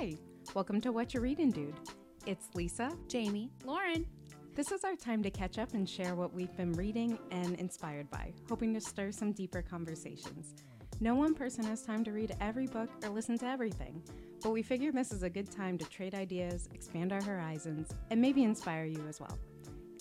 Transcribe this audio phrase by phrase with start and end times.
[0.00, 0.14] Hi,
[0.54, 1.74] welcome to What You're Reading, Dude.
[2.24, 2.90] It's Lisa.
[3.06, 4.06] Jamie, Lauren.
[4.54, 8.10] This is our time to catch up and share what we've been reading and inspired
[8.10, 10.54] by, hoping to stir some deeper conversations.
[11.00, 14.02] No one person has time to read every book or listen to everything,
[14.42, 18.18] but we figure this is a good time to trade ideas, expand our horizons, and
[18.22, 19.38] maybe inspire you as well.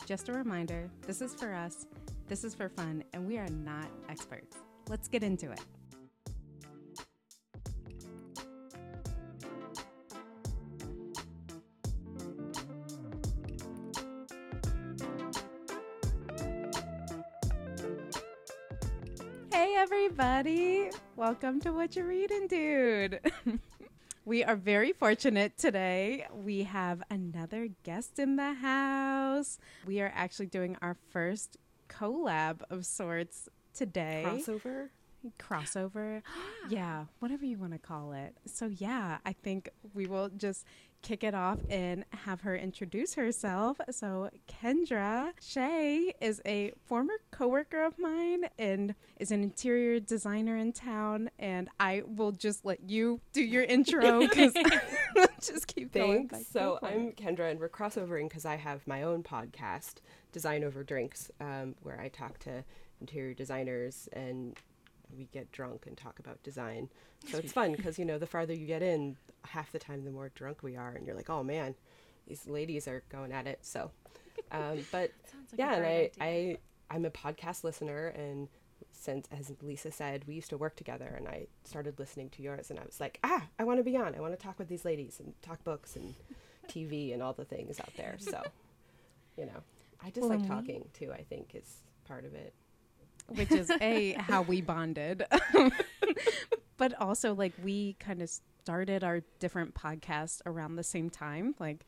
[0.05, 1.87] Just a reminder this is for us,
[2.29, 4.55] this is for fun, and we are not experts.
[4.87, 5.59] Let's get into it.
[20.19, 20.89] Everybody!
[21.15, 23.21] Welcome to What You're Reading, Dude.
[24.25, 26.27] we are very fortunate today.
[26.33, 29.59] We have another guest in the house.
[29.85, 31.55] We are actually doing our first
[31.87, 34.25] collab of sorts today.
[34.27, 34.89] crossover.
[35.39, 36.21] Crossover.
[36.69, 38.35] yeah, whatever you want to call it.
[38.45, 40.65] So, yeah, I think we will just
[41.01, 43.77] kick it off and have her introduce herself.
[43.91, 50.73] So, Kendra Shay is a former coworker of mine and is an interior designer in
[50.73, 51.29] town.
[51.39, 54.53] And I will just let you do your intro because
[55.41, 56.27] just keep going.
[56.27, 56.47] Thanks.
[56.51, 59.95] So I'm Kendra, and we're crossovering because I have my own podcast,
[60.31, 62.63] Design Over Drinks, um, where I talk to
[63.01, 64.57] interior designers and
[65.15, 66.89] we get drunk and talk about design.
[67.27, 70.11] So it's fun because you know the farther you get in, half the time the
[70.11, 71.75] more drunk we are, and you're like, oh man,
[72.27, 73.59] these ladies are going at it.
[73.61, 73.91] So,
[74.51, 75.11] um, but
[75.51, 76.09] like yeah, and I, idea.
[76.19, 76.57] I
[76.91, 78.47] I'm a podcast listener, and
[78.91, 82.69] since as Lisa said, we used to work together, and I started listening to yours,
[82.69, 84.15] and I was like, ah, I want to be on.
[84.15, 86.15] I want to talk with these ladies and talk books and
[86.67, 88.15] TV and all the things out there.
[88.19, 88.41] So,
[89.37, 89.63] you know,
[90.03, 91.11] I just Well, like talking too.
[91.11, 92.53] I think is part of it.
[93.35, 95.25] Which is a how we bonded
[96.77, 101.85] but also like we kind of started our different podcasts around the same time like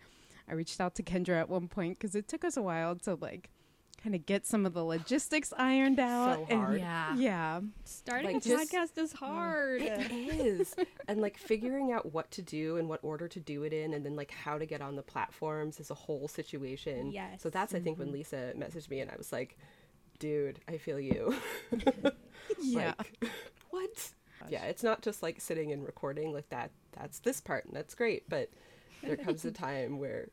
[0.48, 3.16] i reached out to kendra at one point because it took us a while to
[3.16, 3.50] like
[4.04, 6.80] kind of get some of the logistics ironed out So and hard.
[6.80, 7.16] Yeah.
[7.16, 9.82] yeah Starting Like, a just- podcast is hard.
[9.82, 10.76] It is.
[11.08, 14.06] and like figuring out what to do and what order to do it in and
[14.06, 17.12] then like how to get on the platforms is a whole situation.
[17.12, 17.42] Yes.
[17.42, 18.16] So that's I think when mm-hmm.
[18.18, 19.58] Lisa messaged me and I was like,
[20.22, 21.34] dude, I feel you.
[22.62, 23.32] yeah Like,
[23.72, 24.10] what?
[24.50, 26.72] Yeah, it's not just like sitting and recording like that.
[26.94, 28.50] That's this part and that's great, but
[29.04, 30.30] there comes a time where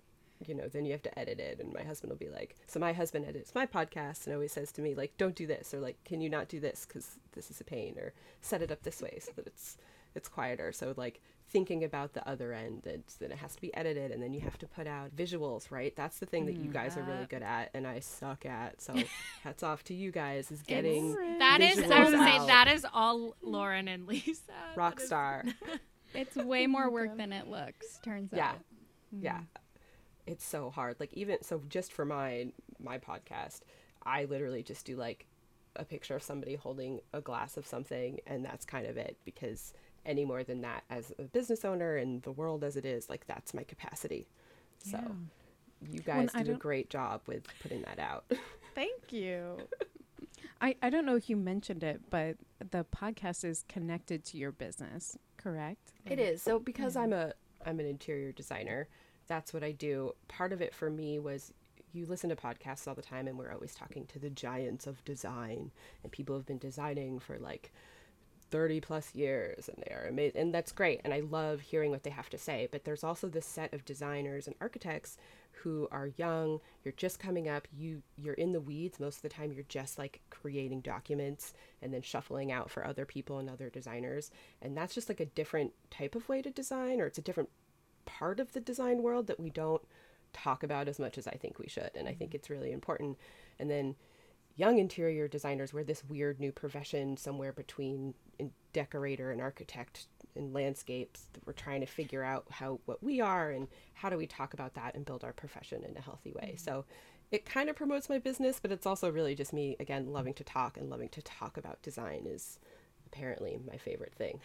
[0.47, 2.79] you know, then you have to edit it and my husband will be like, so
[2.79, 5.81] my husband edits my podcast and always says to me like, don't do this or
[5.81, 8.83] like, can you not do this cuz this is a pain or set it up
[8.83, 9.79] this way so that it's
[10.15, 10.71] it's quieter.
[10.71, 11.21] So like
[11.51, 14.41] thinking about the other end and then it has to be edited and then you
[14.41, 15.95] have to put out visuals, right?
[15.97, 18.81] That's the thing that you mm, guys are really good at and I suck at.
[18.81, 18.95] So
[19.43, 23.35] hats off to you guys is getting that is i was say that is all
[23.43, 24.43] Lauren and Lisa.
[24.77, 25.45] rock star.
[26.15, 28.39] It's way more work than it looks, turns out.
[28.39, 28.53] Yeah.
[29.13, 29.41] Yeah.
[30.27, 30.97] It's so hard.
[30.99, 33.61] Like even so just for my my podcast,
[34.05, 35.27] I literally just do like
[35.77, 39.75] a picture of somebody holding a glass of something and that's kind of it because
[40.09, 43.27] any more than that as a business owner and the world as it is, like
[43.27, 44.27] that's my capacity.
[44.79, 44.99] So
[45.91, 48.25] you guys I do a great job with putting that out.
[48.75, 49.57] thank you
[50.61, 52.37] I, I don't know if you mentioned it but
[52.71, 56.43] the podcast is connected to your business correct It is.
[56.43, 57.33] So because I'm a
[57.65, 58.89] I'm an interior designer,
[59.27, 60.13] that's what I do.
[60.29, 61.53] Part of it for me was
[61.93, 65.05] you listen to podcasts all the time and we're always talking to the giants of
[65.05, 65.71] design
[66.03, 67.73] and people have been designing for like
[68.51, 72.03] 30 plus years and they are amazing and that's great and I love hearing what
[72.03, 75.17] they have to say but there's also this set of designers and architects
[75.63, 79.29] who are young you're just coming up you you're in the weeds most of the
[79.29, 83.69] time you're just like creating documents and then shuffling out for other people and other
[83.69, 84.31] designers
[84.63, 87.51] and that's just like a different type of way to design or it's a different
[88.07, 89.83] part of the design world that we don't
[90.33, 92.37] talk about as much as I think we should and I think mm-hmm.
[92.37, 93.19] it's really important
[93.59, 93.97] and then
[94.59, 100.53] young interior designers we're this weird new profession somewhere between in decorator and architect and
[100.53, 101.27] landscapes.
[101.47, 104.75] We're trying to figure out how what we are and how do we talk about
[104.75, 106.55] that and build our profession in a healthy way.
[106.55, 106.65] Mm-hmm.
[106.65, 106.85] So
[107.31, 110.45] it kind of promotes my business but it's also really just me again loving to
[110.45, 112.59] talk and loving to talk about design is
[113.07, 114.41] apparently my favorite thing.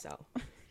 [0.00, 0.18] So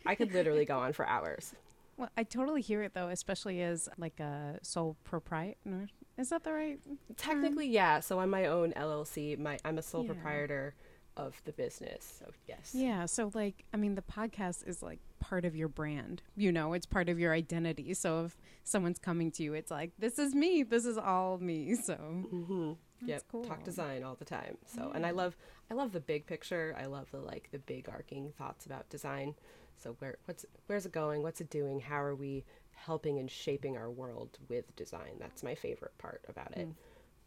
[0.06, 1.54] i could literally go on for hours.
[1.96, 5.86] Well, I totally hear it though, especially as like a sole proprietor.
[6.20, 6.78] Is that the right?
[7.16, 10.12] technically yeah so i'm my own llc my i'm a sole Yeah.
[10.12, 10.74] proprietor
[11.16, 13.04] of the business so yes Yeah.
[13.06, 16.22] So like, I mean, the podcast is like part of your brand.
[16.36, 17.92] You know, it's part of your identity.
[17.94, 20.62] So if someone's coming to you, it's like, this is me.
[20.62, 21.74] This is all me.
[21.88, 22.72] So Mm-hmm.
[23.04, 23.22] Yep.
[23.30, 23.44] cool.
[23.44, 24.56] Talk design all the time.
[24.66, 25.36] So, and I love,
[25.70, 26.76] I love the big picture.
[26.80, 29.34] I love the like the big arcing thoughts about design.
[29.82, 31.22] So where what's where's it going?
[31.22, 31.80] What's it doing?
[31.80, 32.44] How are we
[32.84, 35.16] helping and shaping our world with design?
[35.18, 36.68] That's my favorite part about it.
[36.68, 36.74] Mm.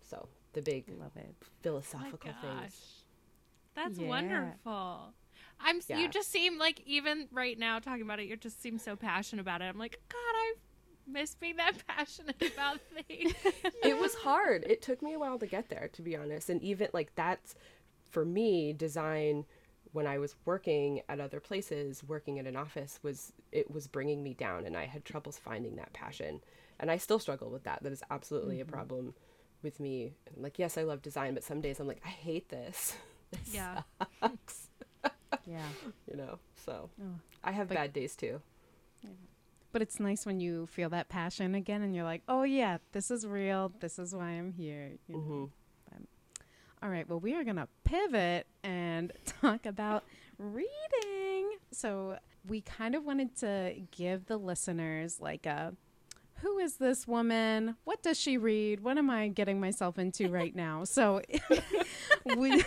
[0.01, 1.33] So the big Love it.
[1.61, 2.61] philosophical Oh gosh.
[2.61, 3.03] things.
[3.75, 4.07] That's Yeah.
[4.07, 5.13] wonderful.
[5.59, 5.79] I'm.
[5.87, 5.99] Yeah.
[5.99, 9.41] You just seem like even right now talking about it, you just seem so passionate
[9.41, 9.65] about it.
[9.65, 10.53] I'm like, God, I
[11.07, 13.33] miss being that passionate about things.
[13.83, 14.63] it was hard.
[14.67, 16.49] It took me a while to get there, to be honest.
[16.49, 17.55] And even like that's
[18.09, 19.45] for me, design
[19.93, 24.21] when I was working at other places, working in an office was it was bringing
[24.21, 26.41] me down, and I had troubles finding that passion,
[26.79, 27.81] and I still struggle with that.
[27.83, 29.13] That is absolutely a problem
[29.61, 30.13] with me.
[30.35, 32.95] Like, yes, I love design, but some days I'm like, I hate this.
[33.31, 33.81] This yeah.
[34.21, 34.67] sucks.
[35.47, 35.65] Yeah.
[36.11, 36.37] you know.
[36.65, 38.41] So Oh, I have like- bad days too.
[39.71, 43.09] But it's nice when you feel that passion again and you're like, oh, yeah, this
[43.09, 43.71] is real.
[43.79, 44.91] This is why I'm here.
[45.07, 45.21] You know?
[45.21, 45.45] hmm
[46.83, 50.03] All right, well, we are going to pivot and talk about
[50.37, 51.51] reading.
[51.71, 55.73] So, we kind of wanted to give the listeners like a
[56.41, 57.77] who is this woman?
[57.85, 58.81] What does she read?
[58.81, 60.83] What am I getting myself into right now?
[60.83, 61.21] So,
[62.35, 62.61] we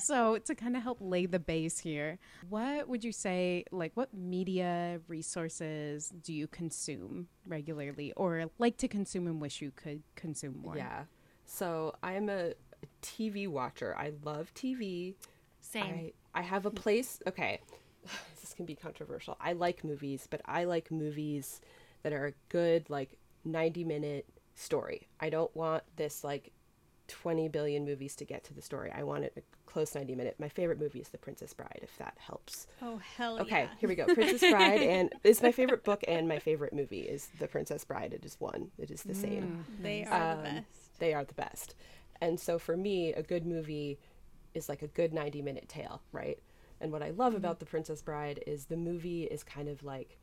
[0.00, 4.12] so to kind of help lay the base here, what would you say like what
[4.12, 10.58] media resources do you consume regularly or like to consume and wish you could consume
[10.60, 10.76] more?
[10.76, 11.04] Yeah.
[11.44, 12.54] So I'm a
[13.02, 13.94] TV watcher.
[13.98, 15.14] I love TV.
[15.60, 16.12] Same.
[16.34, 17.20] I, I have a place.
[17.26, 17.60] Okay,
[18.40, 19.36] this can be controversial.
[19.40, 21.60] I like movies, but I like movies
[22.02, 25.08] that are a good, like, 90 minute story.
[25.20, 26.52] I don't want this, like,
[27.08, 28.90] 20 billion movies to get to the story.
[28.94, 30.36] I want it a close 90 minute.
[30.38, 32.66] My favorite movie is The Princess Bride, if that helps.
[32.80, 33.68] Oh hell Okay, yeah.
[33.78, 34.06] here we go.
[34.06, 38.14] Princess Bride, and it's my favorite book and my favorite movie is The Princess Bride.
[38.14, 38.70] It is one.
[38.78, 40.98] It is the same They are Um, the best.
[41.00, 41.74] they are the best.
[42.22, 43.98] And so for me, a good movie
[44.54, 46.38] is like a good 90 minute tale, right?
[46.80, 47.64] And what I love about mm-hmm.
[47.64, 50.18] The Princess Bride is the movie is kind of like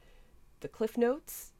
[0.61, 1.51] the cliff notes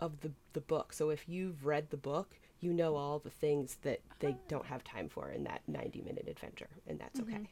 [0.00, 0.92] of the, the book.
[0.92, 3.00] So if you've read the book, you know mm-hmm.
[3.00, 4.44] all the things that they ah.
[4.48, 7.34] don't have time for in that 90 minute adventure, and that's mm-hmm.
[7.34, 7.48] okay.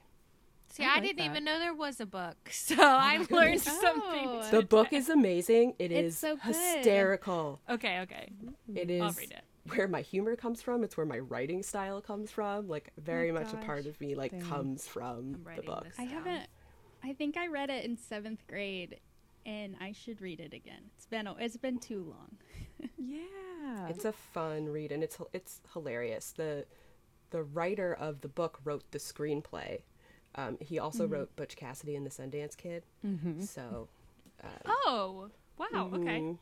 [0.70, 1.30] See, I I, like didn't that.
[1.30, 3.80] even know there was a book, so I learned goodness.
[3.80, 4.28] something.
[4.28, 4.48] Oh.
[4.50, 5.74] The book is amazing.
[5.78, 7.60] It It's is so hysterical.
[7.70, 8.32] Okay, okay.
[8.74, 9.44] It is I'll read it.
[9.68, 10.84] Where my humor comes from.
[10.84, 12.68] It's where my writing style comes from.
[12.68, 14.42] Like very my much a part of me like Same.
[14.42, 15.86] comes from the writing book.
[15.98, 16.46] I haven't.
[17.02, 18.98] I think I read it in seventh grade,
[19.44, 20.90] and I should read it again.
[20.96, 22.36] It's been a- it's been too long.
[22.98, 23.88] Yeah.
[23.88, 26.32] It's a fun read and it's it's hilarious.
[26.32, 26.66] The
[27.30, 29.80] the writer of the book wrote the screenplay.
[30.34, 32.84] Um, he also wrote Butch Cassidy and the Sundance Kid.
[33.06, 33.40] mm-hmm.
[33.42, 33.88] So,
[34.66, 35.28] Oh,
[35.58, 35.90] wow.
[35.94, 36.20] Okay.
[36.20, 36.38] mhm.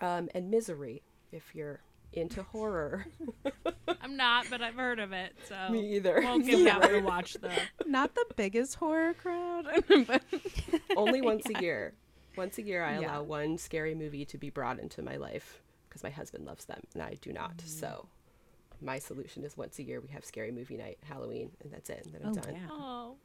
[0.00, 1.02] Um, and Misery,
[1.32, 1.80] if you're
[2.12, 3.06] into horror.
[4.02, 6.20] I'm not, but I've heard of it, so Me either.
[6.22, 7.48] won't give that one a watch though.
[7.86, 9.66] Not the biggest horror crowd,
[10.06, 10.22] but
[10.96, 11.94] Only once a year.
[12.36, 13.06] Once a year, I Yeah.
[13.18, 16.80] allow one scary movie to be brought into my life because my husband loves them
[16.94, 17.58] and I do not.
[17.58, 17.66] Mm.
[17.68, 18.06] So,
[18.80, 22.02] my solution is once a year we have scary movie night, Halloween, and that's it.
[22.06, 22.54] And then I'm oh done.
[22.54, 22.68] yeah.
[22.70, 23.16] Oh,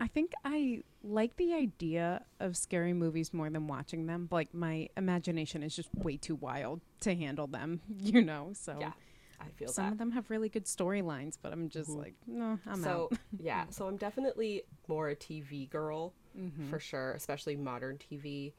[0.00, 4.28] I think I like the idea of scary movies more than watching them.
[4.30, 8.50] Like my imagination is just way too wild to handle them, you know.
[8.54, 8.92] So Yeah,
[9.40, 9.92] I feel some that.
[9.92, 11.98] of them have really good storylines, but I'm just Mhm.
[11.98, 12.78] like, no, I'm out.
[12.78, 13.18] so out.
[13.38, 16.68] yeah, so I'm definitely more a TV girl Mhm.
[16.70, 18.52] for sure, especially modern TV.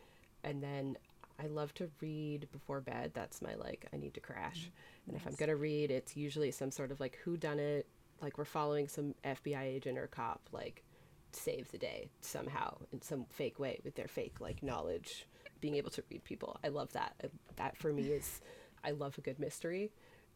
[0.43, 0.97] And then
[1.37, 3.11] I love to read before bed.
[3.13, 4.71] That's my like I need to crash.
[5.07, 7.87] And if I'm gonna read, it's usually some sort of like who done it,
[8.21, 10.83] like we're following some FBI agent or cop, like
[11.31, 15.27] save the day somehow in some fake way with their fake like knowledge,
[15.59, 16.57] being able to read people.
[16.63, 17.15] I love that.
[17.57, 18.41] That for me is
[18.83, 19.91] I love a good mystery.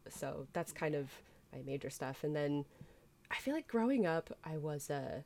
[0.08, 1.10] So that's kind of
[1.52, 2.24] my major stuff.
[2.24, 2.64] And then
[3.30, 5.24] I feel like growing up, I was a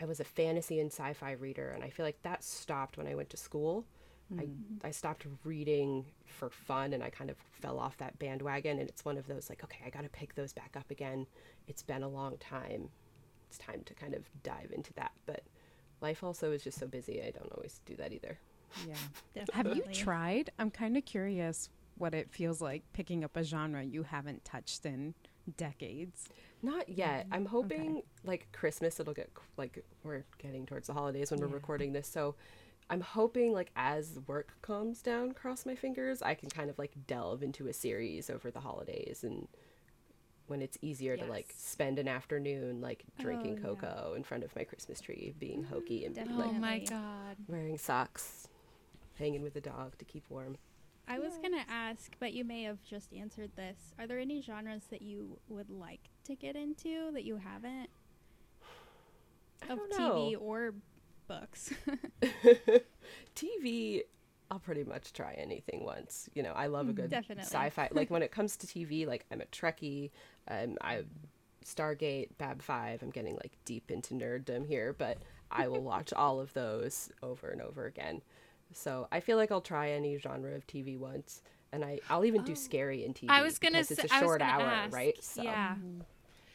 [0.00, 3.14] I was a fantasy and sci-fi reader, and I feel like that stopped when I
[3.14, 3.84] went to school.
[4.38, 4.56] I mm.
[4.84, 8.78] I stopped reading for fun, and I kind of fell off that bandwagon.
[8.78, 11.26] And it's one of those like, okay, I got to pick those back up again.
[11.68, 12.88] It's been a long time.
[13.48, 15.12] It's time to kind of dive into that.
[15.26, 15.42] But
[16.00, 17.22] life also is just so busy.
[17.22, 18.38] I don't always do that either.
[18.86, 18.94] Yeah.
[19.34, 19.54] Definitely.
[19.54, 20.50] Have you tried?
[20.58, 24.86] I'm kind of curious what it feels like picking up a genre you haven't touched
[24.86, 25.14] in
[25.56, 26.28] decades.
[26.62, 27.26] Not yet.
[27.26, 27.34] Mm-hmm.
[27.34, 31.92] I'm hoping like Christmas it'll get like we're getting towards the holidays when we're recording
[31.92, 32.08] this.
[32.08, 32.36] So
[32.90, 36.92] I'm hoping like as work calms down, cross my fingers, I can kind of like
[37.06, 39.48] delve into a series over the holidays and
[40.48, 43.80] when it's easier to like spend an afternoon like oh, drinking Oh, yeah.
[43.88, 46.46] cocoa in front of my Christmas tree, being hokey and Definitely.
[46.48, 47.36] oh my god.
[47.48, 48.48] wearing socks,
[49.18, 50.58] hanging with the dog to keep warm.
[51.08, 53.76] I was gonna ask, but you may have just answered this.
[53.98, 57.88] Are there any genres that you would like to get into that you haven't
[59.68, 60.74] of don't TV or
[61.40, 61.72] books.
[63.36, 64.02] TV,
[64.50, 66.28] I'll pretty much try anything once.
[66.34, 67.44] You know, I love a good Definitely.
[67.44, 67.88] sci-fi.
[67.92, 70.10] Like when it comes to TV, like I'm a Trekkie.
[70.48, 71.04] Um, I
[71.64, 73.02] Stargate, Bab Five.
[73.02, 75.18] I'm getting like deep into nerddom here, but
[75.50, 78.22] I will watch all of those over and over again.
[78.72, 82.42] So I feel like I'll try any genre of TV once, and I I'll even
[82.42, 83.26] do scary in TV.
[83.28, 84.94] I was gonna because say, it's a I was short hour, ask.
[84.94, 85.22] right?
[85.22, 85.74] So yeah,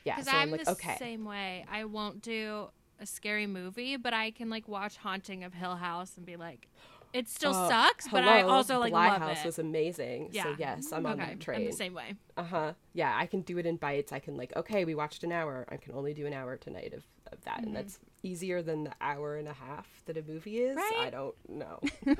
[0.03, 0.15] yeah.
[0.15, 1.65] because So I'm I'm like, the okay, same way.
[1.71, 2.69] I won't do
[2.99, 6.67] a scary movie, but I can like watch Haunting of Hill House and be like,
[7.13, 9.45] it still Oh, sucks, but I also like Bly love House it.
[9.45, 10.25] was amazing.
[10.33, 10.55] So Yeah.
[10.59, 11.61] yes, I'm on that train.
[11.61, 12.15] I'm the same way.
[12.35, 12.73] Uh huh.
[12.93, 14.11] Yeah, I can do it in bites.
[14.11, 15.65] I can like, okay, we watched an hour.
[15.69, 18.91] I can only do an hour tonight of, of that, and that's easier than the
[18.99, 20.75] hour and a half that a movie is.
[20.75, 20.93] Right?
[20.99, 21.79] I don't know.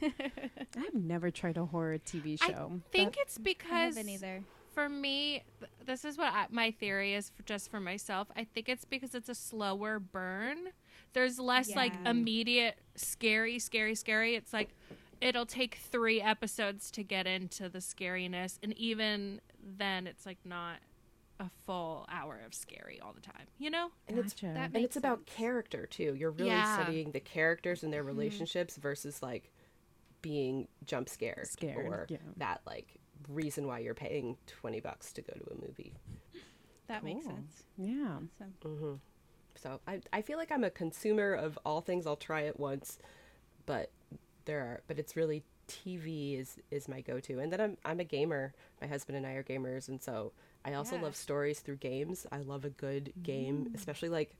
[0.02, 2.70] I've never tried a horror TV show.
[2.72, 4.42] I think That- it's I because haven't either.
[4.78, 5.42] For me,
[5.86, 8.28] this is what I, my theory is for, just for myself.
[8.36, 10.68] I think it's because it's a slower burn.
[11.14, 14.36] There's less like immediate scary, scary, scary.
[14.36, 14.68] It's like
[15.20, 20.76] it'll take three episodes to get into the scariness, and even then, it's like not
[21.40, 23.48] a full hour of scary all the time.
[23.58, 23.88] You know?
[24.06, 24.54] And it's Gotcha.
[24.54, 26.14] That and makes it's about character too.
[26.16, 26.80] You're really Yeah.
[26.80, 28.16] studying the characters and their mm-hmm.
[28.16, 29.50] relationships versus like
[30.22, 32.18] being jump scared, Scared, or yeah.
[32.36, 32.94] that like
[33.28, 35.94] reason why you're paying twenty bucks to go to a movie.
[36.88, 37.64] That makes sense.
[37.76, 38.18] yeah.
[38.38, 38.94] So, mm-hmm.
[39.56, 42.06] So I I feel like I'm a consumer of all things.
[42.06, 42.98] I'll try it once,
[43.66, 43.90] but
[44.46, 47.40] there are but it's really TV is is my go to.
[47.40, 48.54] And then I'm I'm a gamer.
[48.80, 50.32] My husband and I are gamers, and so
[50.64, 51.02] I also Yeah.
[51.02, 52.26] love stories through games.
[52.32, 53.74] I love a good game, mm.
[53.74, 54.34] especially like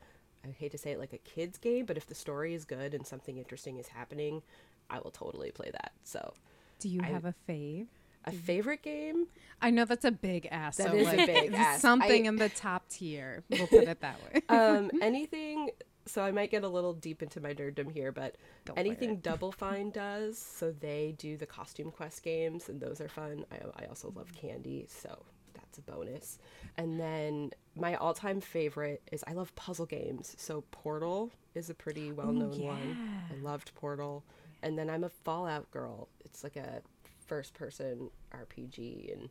[0.45, 2.95] I hate to say it like a kids game, but if the story is good
[2.95, 4.43] and something interesting is happening,
[4.89, 5.93] I will totally play that.
[6.05, 6.33] So
[6.79, 7.89] Do you I- have a fave?
[8.29, 9.27] A favorite game
[9.61, 10.77] I know that's a big ass.
[10.77, 11.81] That so is a big ask.
[11.81, 13.43] Something I- in the top tier.
[13.51, 14.43] We'll put it that way.
[14.49, 15.71] um anything
[16.07, 19.53] so i might get a little deep into my nerddom here but for anything double
[19.53, 23.87] fine does so they do the costume quest games and those are fun i, I
[23.87, 25.23] also love candy so
[25.55, 26.39] that's a bonus
[26.79, 32.11] and then my all-time favorite is i love puzzle games so portal is a pretty
[32.11, 32.97] well-known one
[33.31, 34.25] i loved portal
[34.63, 36.81] and then i'm a fallout girl it's like a
[37.29, 39.29] first person rpg and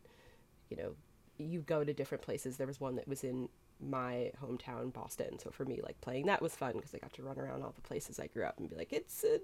[0.70, 0.94] you know
[1.36, 3.48] you go to different places there was one that was in
[3.80, 7.22] my hometown boston so for me like playing that was fun because i got to
[7.22, 9.38] run around all the places i grew up and be like it's a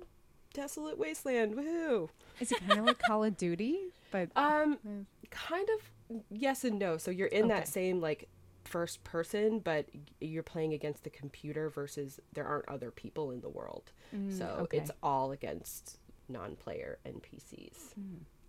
[0.53, 2.09] desolate wasteland woohoo
[2.41, 3.77] Is it kind of like Call of Duty?
[4.11, 5.05] But um Mm.
[5.31, 7.55] kind of yes and no so you're in Okay.
[7.55, 8.29] that same like
[8.65, 9.87] first person but
[10.21, 13.93] you're playing against the computer versus there aren't other people in the world
[14.29, 14.79] so Mm, okay.
[14.79, 17.95] it's all against non-player npcs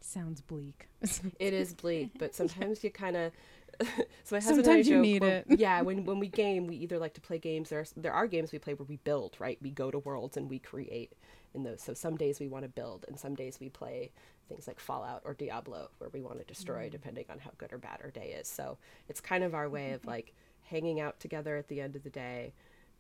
[0.02, 0.88] sounds bleak.
[1.40, 3.32] It is bleak, but sometimes you kind of.
[4.24, 5.46] so my husband and I Sometimes you joke need when- it.
[5.60, 7.70] Yeah, when when we game, we either like to play games.
[7.70, 9.58] There are, there are games we play where we build, right?
[9.62, 11.14] We go to worlds and we create
[11.54, 11.82] in those.
[11.82, 14.12] So some days we want to build, and some days we play
[14.48, 16.92] things like Fallout or Diablo, where we want to destroy, mm.
[16.92, 18.48] depending on how good or bad our day is.
[18.48, 18.78] So
[19.10, 20.10] it's kind of our way of mm-hmm.
[20.10, 20.34] like
[20.64, 22.54] hanging out together at the end of the day,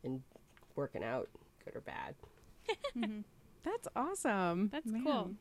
[0.03, 0.21] and
[0.75, 1.29] working out,
[1.63, 2.15] good or bad.
[2.97, 3.21] Mm-hmm.
[3.63, 4.69] That's awesome.
[4.71, 5.03] that's Man.
[5.03, 5.31] cool.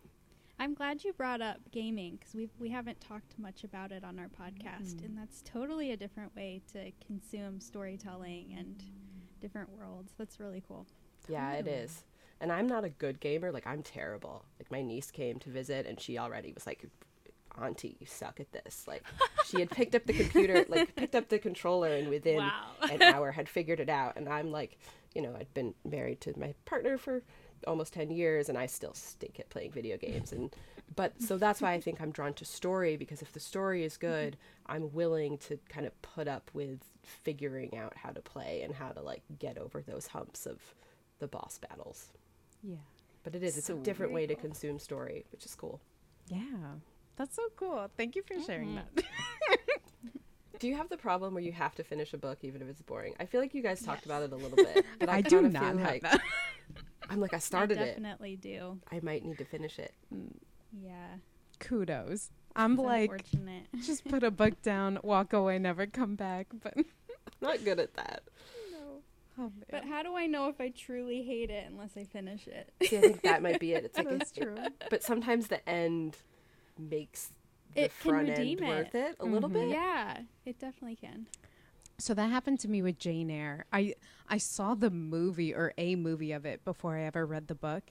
[0.58, 4.18] I'm glad you brought up gaming because we we haven't talked much about it on
[4.18, 5.06] our podcast, mm-hmm.
[5.06, 8.82] and that's totally a different way to consume storytelling and
[9.40, 10.12] different worlds.
[10.16, 10.87] That's really cool.
[11.28, 11.87] Yeah, it Totally.
[12.40, 13.50] And I'm not a good gamer.
[13.52, 14.44] Like I'm terrible.
[14.61, 16.84] Like my niece came to visit and she already was like,
[17.61, 19.02] "Auntie, you suck at this." Like
[19.46, 22.70] she had picked up the computer, like picked up the controller, and within Wow.
[22.82, 24.16] an hour had figured it out.
[24.16, 24.78] And I'm like,
[25.14, 27.23] you know, I'd been married to my partner for
[27.66, 30.54] almost 10 years and I still stink at playing video games and
[30.97, 33.97] but so that's why I think I'm drawn to story because if the story is
[33.97, 38.75] good I'm willing to kind of put up with figuring out how to play and
[38.75, 40.75] how to like get over those humps of
[41.18, 42.09] the boss battles
[42.62, 42.76] Yeah.
[43.23, 45.80] but it is it's a different way to consume story which is cool
[46.28, 46.40] Yeah.
[47.16, 47.88] That's so cool.
[47.97, 48.83] Thank you for sharing Mhm.
[48.97, 49.04] that.
[50.59, 52.83] do you have the problem where you have to finish a book even if it's
[52.83, 55.21] boring I feel like you guys talked about it a little bit but I, I
[55.21, 56.21] do not have like that.
[57.11, 58.78] I'm like I started I it definitely do.
[58.90, 59.92] I might need to finish it
[60.73, 61.16] Yeah.
[61.61, 62.30] Kudos.
[62.56, 63.25] I'm It's like,
[63.84, 66.46] just put a book down, walk away, never come back.
[66.62, 66.75] But
[67.40, 68.23] not good at that
[69.38, 72.73] oh, But how do I know if I truly hate it unless I finish it?
[72.84, 73.84] See, I think that might be it.
[73.84, 74.54] It's like that's true.
[74.90, 76.16] but sometimes the end
[76.78, 77.30] makes
[77.75, 78.68] the It can front end redeem it.
[78.68, 79.54] worth it a little Mhm.
[79.54, 79.68] bit.
[79.70, 81.26] yeah, it definitely can.
[81.98, 83.66] So that happened to me with Jane Eyre.
[83.72, 83.94] I
[84.28, 87.84] I saw the movie or a movie of it before I ever read the book.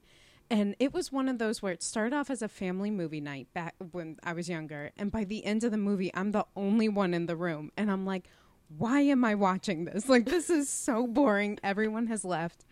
[0.50, 3.48] And it was one of those where it started off as a family movie night
[3.54, 4.92] back when I was younger.
[4.98, 7.72] And by the end of the movie, I'm the only one in the room.
[7.78, 8.28] And I'm like,
[8.78, 10.10] why am I watching this?
[10.10, 11.60] Like, this is so boring.
[11.64, 12.66] Everyone has left.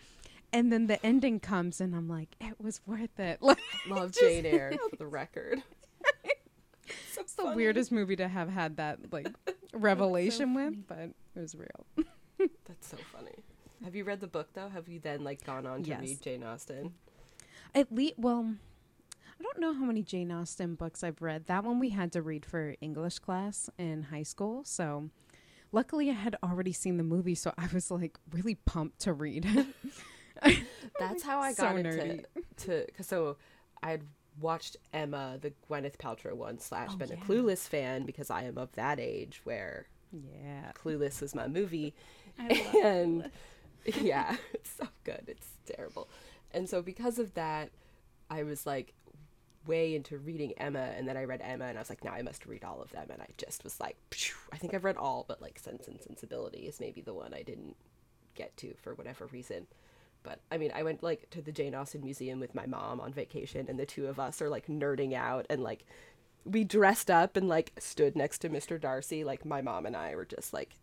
[0.53, 3.39] and then the ending comes, and I'm like, it was worth it.
[3.41, 3.57] Like,
[3.87, 5.63] Love Jane Eyre for the record.
[7.13, 9.27] so it's the weirdest movie to have had that like
[9.73, 11.85] revelation with, but it was real.
[12.67, 13.35] That's so funny.
[13.83, 14.69] Have you read the book though?
[14.69, 16.01] Have you then like gone on to Yes.
[16.01, 16.93] read Jane Austen?
[17.73, 18.53] At least, well,
[19.39, 21.45] I don't know how many Jane Austen books I've read.
[21.47, 24.63] That one we had to read for English class in high school.
[24.65, 25.09] So,
[25.71, 29.45] luckily, I had already seen the movie, so I was like really pumped to read.
[30.99, 32.25] That's how I So got into nerdy.
[32.57, 33.37] to cause so
[33.83, 34.03] I'd
[34.41, 37.15] watched Emma, the Gwyneth Paltrow one, slash Oh, been yeah.
[37.15, 40.71] a Clueless fan because I am of that age where yeah.
[40.73, 41.93] Clueless was my movie.
[42.83, 43.29] And
[43.85, 45.23] yeah, it's so good.
[45.27, 46.07] It's terrible.
[46.51, 47.71] And so because of that,
[48.29, 48.93] I was like
[49.67, 52.23] way into reading Emma and then I read Emma and I was like, now I
[52.23, 54.35] must read all of them and I just was like, phew.
[54.51, 57.43] I think I've read all but like Sense and Sensibility is maybe the one I
[57.43, 57.75] didn't
[58.33, 59.67] get to for whatever reason.
[60.23, 63.13] But I mean, I went like to the Jane Austen Museum with my mom on
[63.13, 65.85] vacation and the two of us are like nerding out and like
[66.45, 68.79] we dressed up and like stood next to Mr.
[68.79, 69.23] Darcy.
[69.23, 70.75] Like my mom and I were just like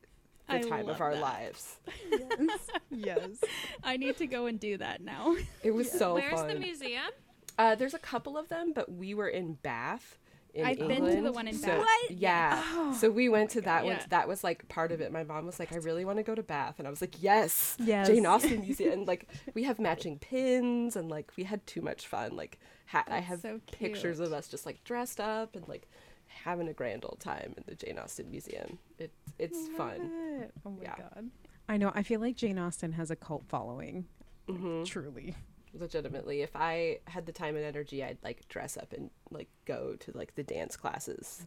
[0.49, 1.21] the I time of our that.
[1.21, 1.76] lives.
[2.11, 2.59] Yes.
[2.90, 3.30] yes.
[3.85, 5.37] I need to go and do that now.
[5.62, 6.49] It was so Where's fun.
[6.49, 7.11] the museum?
[7.59, 10.18] Uh, there's a couple of them, but we were in Bath.
[10.55, 11.78] In I've been to the one in so- Bath.
[11.81, 12.11] What?
[12.11, 12.62] Yeah.
[12.75, 13.95] Oh, so we went to that one.
[13.97, 14.05] Yeah.
[14.09, 15.12] That was like part of it.
[15.12, 17.23] My mom was like, "I really want to go to Bath," and I was like,
[17.23, 18.09] "Yes, Yes.
[18.09, 22.07] Jane Austen Museum." And like, we have matching pins, and like, we had too much
[22.07, 22.35] fun.
[22.35, 25.87] Like, ha- I have so pictures of us just like dressed up and like
[26.26, 28.78] having a grand old time in the Jane Austen Museum.
[28.99, 30.49] It it's fun.
[30.64, 30.95] Oh my Yeah.
[30.97, 31.31] god.
[31.69, 31.93] I know.
[31.95, 34.07] I feel like Jane Austen has a cult following.
[34.49, 35.35] hmm Truly.
[35.80, 39.94] Legitimately if i had the time and energy i'd like dress up and like go
[40.00, 41.47] to like the dance classes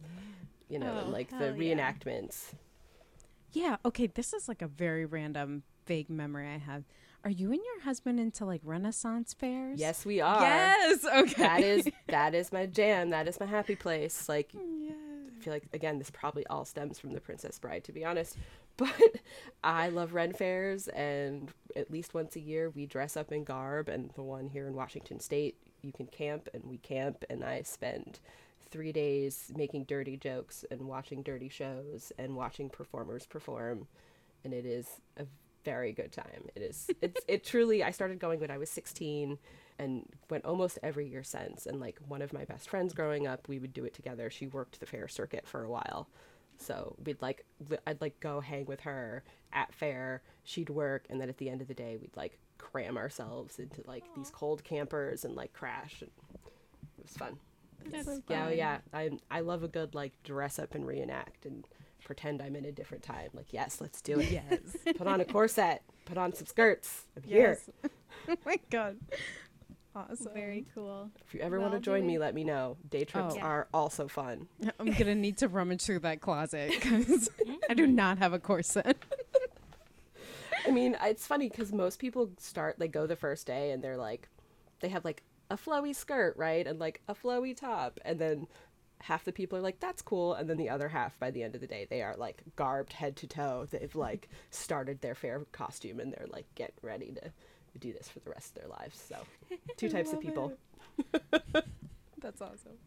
[0.68, 1.74] you know Oh, and like the hell yeah.
[1.74, 2.54] reenactments
[3.52, 3.76] Yeah.
[3.84, 4.06] Okay.
[4.06, 6.84] This is like a very random, vague memory I have.
[7.24, 9.78] Are you and your husband into like Renaissance fairs?
[9.78, 11.04] yes we are Yes.
[11.04, 11.42] Okay.
[11.42, 14.96] that is that is my jam that is my happy place like oh, Yes.
[15.38, 18.36] i feel like again this probably all stems from the princess bride to be honest
[18.76, 19.16] but
[19.62, 23.88] i love ren fairs and at least once a year we dress up in garb
[23.88, 27.62] and the one here in washington state you can camp and we camp and i
[27.62, 28.18] spend
[28.70, 33.86] three days making dirty jokes and watching dirty shows and watching performers perform
[34.44, 35.26] and it is a
[35.64, 36.48] very good time.
[36.54, 39.38] It is it's it truly i started going when i was 16
[39.78, 43.48] and went almost every year since and like one of my best friends growing up
[43.48, 44.30] we would do it together.
[44.30, 46.08] She worked the fair circuit for a while
[46.58, 47.44] so we'd like
[47.86, 50.22] i'd like go hang with her at fair.
[50.44, 53.82] She'd work and then at the end of the day we'd like cram ourselves into
[53.86, 56.00] like these cold campers and like crash.
[56.00, 56.10] And
[56.98, 57.36] it was fun.
[57.90, 58.56] That's yeah fun.
[58.56, 58.78] yeah.
[58.92, 61.66] I i love a good like dress up and reenact and
[62.04, 63.28] pretend i'm in a different time.
[63.34, 64.30] Like yes let's do it.
[64.30, 64.76] Yes.
[64.96, 65.82] put on a corset.
[66.04, 67.04] Put on some skirts.
[67.16, 67.58] I'm here.
[68.28, 68.98] Oh my god.
[69.94, 70.32] Awesome.
[70.32, 71.10] Very cool.
[71.26, 73.36] if you ever Well, want to join me let me know day trips Oh.
[73.36, 73.44] Yeah.
[73.44, 74.48] are also fun
[74.80, 77.54] I'm gonna need to rummage through that closet because mm-hmm.
[77.68, 78.96] I do not have a corset.
[80.66, 83.96] I mean, it's funny because most people start, they go the first day and they're
[83.96, 84.28] like,
[84.80, 86.66] they have like a flowy skirt, right?
[86.66, 87.98] And like a flowy top.
[88.04, 88.46] And then
[89.00, 90.34] half the people are like, that's cool.
[90.34, 92.92] And then the other half, by the end of the day, they are like garbed
[92.92, 93.66] head to toe.
[93.70, 97.32] They've like started their fair costume and they're like getting ready to
[97.78, 98.98] do this for the rest of their lives.
[99.08, 99.16] So,
[99.76, 100.52] two types of people.
[102.20, 102.78] That's awesome.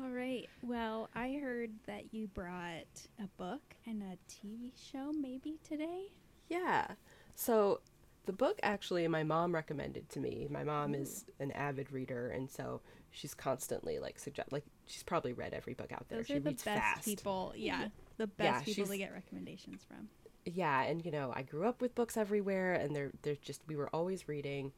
[0.00, 0.48] All right.
[0.62, 2.86] Well, I heard that you brought
[3.18, 6.04] a book and a TV show maybe today.
[6.48, 6.86] Yeah.
[7.34, 7.80] So
[8.26, 10.46] the book actually my mom recommended to me.
[10.50, 12.80] My mom is an avid reader and so
[13.10, 16.18] she's constantly like suggest like she's probably read every book out there.
[16.18, 17.04] Those she are the reads best fast.
[17.04, 17.52] people.
[17.56, 20.08] Yeah, the Yeah, best people to get recommendations from.
[20.54, 23.76] Yeah, and you know, I grew up with books everywhere and they're they're just we
[23.76, 24.72] were always reading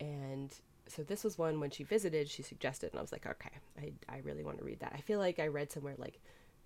[0.00, 0.54] and
[0.86, 3.92] so this was one when she visited, she suggested and I was like, "Okay, I
[4.08, 6.20] I really want to read that." I feel like I read somewhere like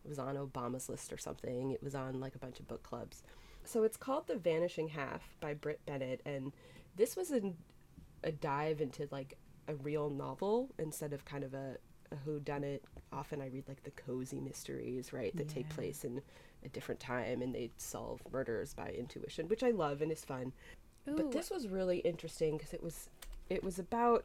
[0.05, 1.71] it was on Obama's list or something.
[1.73, 3.23] It was on like a bunch of book clubs.
[3.65, 6.53] So it's called The Vanishing Half by Brit Bennett and
[6.97, 7.53] this was a,
[8.25, 9.37] a dive into like
[9.69, 11.77] a real novel instead of kind of a,
[12.11, 12.85] a who done it.
[13.13, 16.21] Often I read like the cozy mysteries, right, that take place in
[16.65, 20.53] a different time and they solve murders by intuition, which I love and is fun.
[21.09, 23.09] Ooh, But this was really interesting because it was
[23.49, 24.25] it was about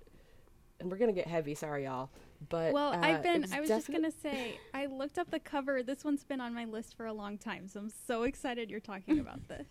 [0.79, 2.09] and we're gonna get heavy, sorry y'all.
[2.49, 3.51] But well, uh, I've been.
[3.51, 4.59] I was just gonna say.
[4.73, 5.81] I looked up the cover.
[5.81, 8.79] This one's been on my list for a long time, so I'm so excited you're
[8.79, 9.65] talking about this.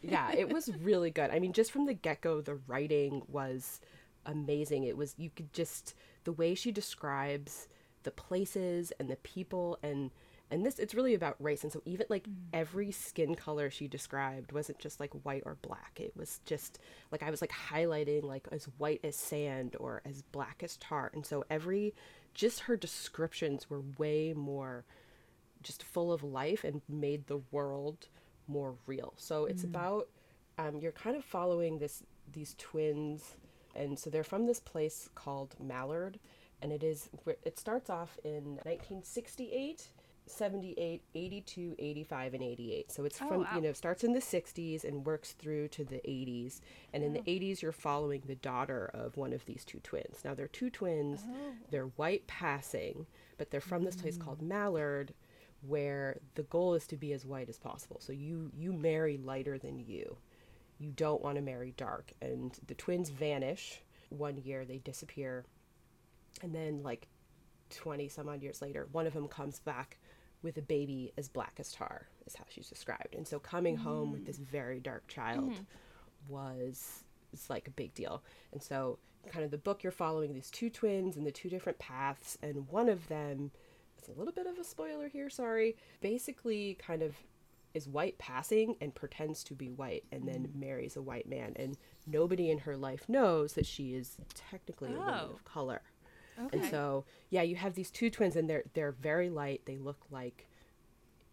[0.00, 1.30] yeah, it was really good.
[1.30, 3.80] I mean, just from the get go, the writing was
[4.24, 4.84] amazing.
[4.84, 7.68] It was you could just the way she describes
[8.02, 10.10] the places and the people and
[10.50, 14.52] and this it's really about race and so even like every skin color she described
[14.52, 15.98] wasn't just like white or black.
[16.00, 16.78] It was just
[17.10, 21.10] like i was like highlighting like as white as sand or as black as tar
[21.14, 21.94] and so every
[22.34, 24.84] just her descriptions were way more
[25.62, 28.08] just full of life and made the world
[28.46, 29.14] more real.
[29.16, 30.08] So it's about
[30.58, 33.36] um, you're kind of following this these twins
[33.74, 36.18] and so they're from this place called mallard
[36.62, 37.08] and it is
[37.44, 39.88] it starts off in 1968
[40.28, 43.48] 78 82 85 and 88 so it's Oh, from wow.
[43.54, 46.60] you know starts in the 60s and works through to the 80s
[46.92, 50.24] and in the 80s you're following the daughter of one of these two twins.
[50.24, 51.22] Now they're two twins.
[51.28, 51.52] Oh.
[51.70, 53.06] They're white passing
[53.38, 54.48] but they're from this place called mm.
[54.48, 55.14] mallard
[55.66, 57.98] where the goal is to be as white as possible.
[58.00, 60.16] So you you marry lighter than you.
[60.78, 62.12] You don't want to marry dark.
[62.20, 63.80] And the twins vanish.
[64.10, 65.44] One year they disappear.
[66.42, 67.08] And then like
[67.70, 69.98] 20 some odd years later one of them comes back
[70.42, 73.14] with a baby as black as tar is how she's described.
[73.14, 75.62] And so coming home with this very dark child mm-hmm.
[76.28, 78.22] was it's like a big deal.
[78.52, 81.80] And so kind of the book you're following these two twins and the two different
[81.80, 83.50] paths and one of them
[83.98, 87.16] it's a little bit of a spoiler here sorry basically kind of
[87.76, 90.58] is white passing and pretends to be white and then mm.
[90.58, 91.52] marries a white man.
[91.56, 95.34] And nobody in her life knows that she is technically a woman Oh.
[95.34, 95.82] of color
[96.38, 96.58] Okay.
[96.58, 99.62] and so yeah you have these two twins and they're they're very light.
[99.64, 100.48] They look like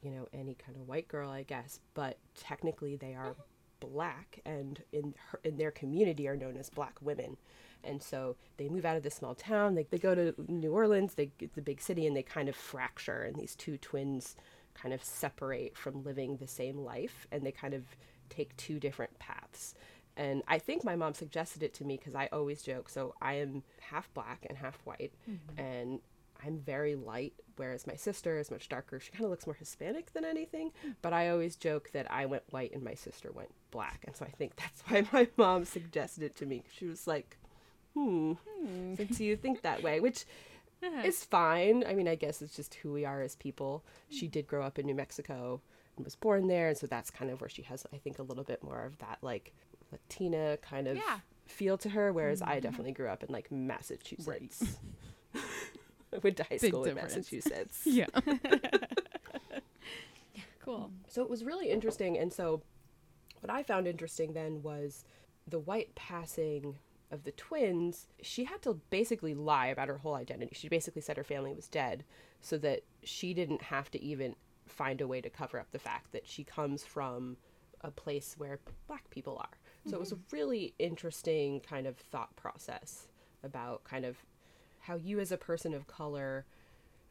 [0.01, 3.41] you know any kind of white girl i guess but technically they are mm-hmm.
[3.79, 7.37] black and in her, in their community are known as black women.
[7.85, 9.75] And so they move out of this small town.
[9.75, 11.15] They, they go to new orleans.
[11.15, 14.37] They the big city and they kind of fracture and these two twins
[14.73, 17.83] kind of separate from living the same life and they kind of
[18.29, 19.75] take two different paths
[20.15, 22.89] and I think my mom suggested it to me because I always joke.
[22.89, 25.59] So I am half black and half white, mm-hmm.
[25.59, 25.99] and
[26.45, 28.99] I'm very light, whereas my sister is much darker.
[28.99, 30.71] She kind of looks more Hispanic than anything.
[30.85, 30.95] Mm.
[31.01, 34.25] But I always joke that I went white and my sister went black, and so
[34.25, 36.63] I think that's why my mom suggested it to me.
[36.71, 37.37] She was like,
[37.93, 40.25] hmm, "Hmm, since you think that way," which
[40.83, 41.01] uh-huh.
[41.05, 41.83] is fine.
[41.87, 43.83] I mean, I guess it's just who we are as people.
[44.09, 44.31] She mm.
[44.31, 45.61] did grow up in New Mexico
[45.95, 48.23] and was born there, and so that's kind of where she has, I think, a
[48.23, 49.53] little bit more of that like
[49.93, 51.19] Latina kind of Yeah.
[51.45, 52.11] feel to her.
[52.11, 52.59] Whereas I mm-hmm.
[52.61, 54.77] definitely grew up in like Massachusetts.
[55.35, 57.15] I went to high Big school in difference.
[57.15, 57.81] Massachusetts.
[57.85, 58.05] Yeah.
[60.59, 60.91] Cool.
[61.07, 62.17] So it was really interesting.
[62.17, 62.61] And so
[63.41, 65.03] what I found interesting then was
[65.45, 66.77] the white passing
[67.11, 68.07] of the twins.
[68.21, 70.55] She had to basically lie about her whole identity.
[70.55, 72.05] She basically said her family was dead
[72.41, 76.13] so that she didn't have to even find a way to cover up the fact
[76.13, 77.37] that she comes from
[77.81, 79.57] a place where black people are.
[79.89, 80.35] So it was a mm-hmm.
[80.35, 83.07] really interesting kind of thought process
[83.43, 84.17] about kind of
[84.79, 86.45] how you as a person of color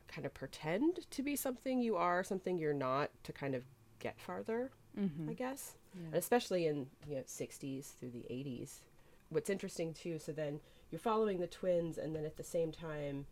[0.08, 3.64] kind of pretend to be something you are, something you're not, to kind of
[3.98, 5.30] get farther, mm-hmm.
[5.30, 5.76] I guess.
[6.06, 8.80] And especially in you know 60s through the 80s.
[9.28, 13.26] What's interesting too, so then you're following the twins, and then at the same time,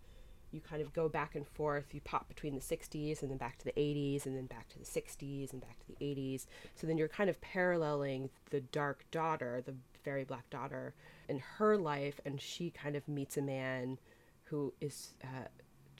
[0.52, 1.86] you kind of go back and forth.
[1.92, 4.78] You pop between the 60s and then back to the 80s, and then back to
[4.78, 6.46] the 60s and back to the 80s.
[6.74, 10.94] So then you're kind of paralleling the dark daughter, the very black daughter,
[11.28, 13.98] in her life, and she kind of meets a man
[14.44, 15.46] who is uh,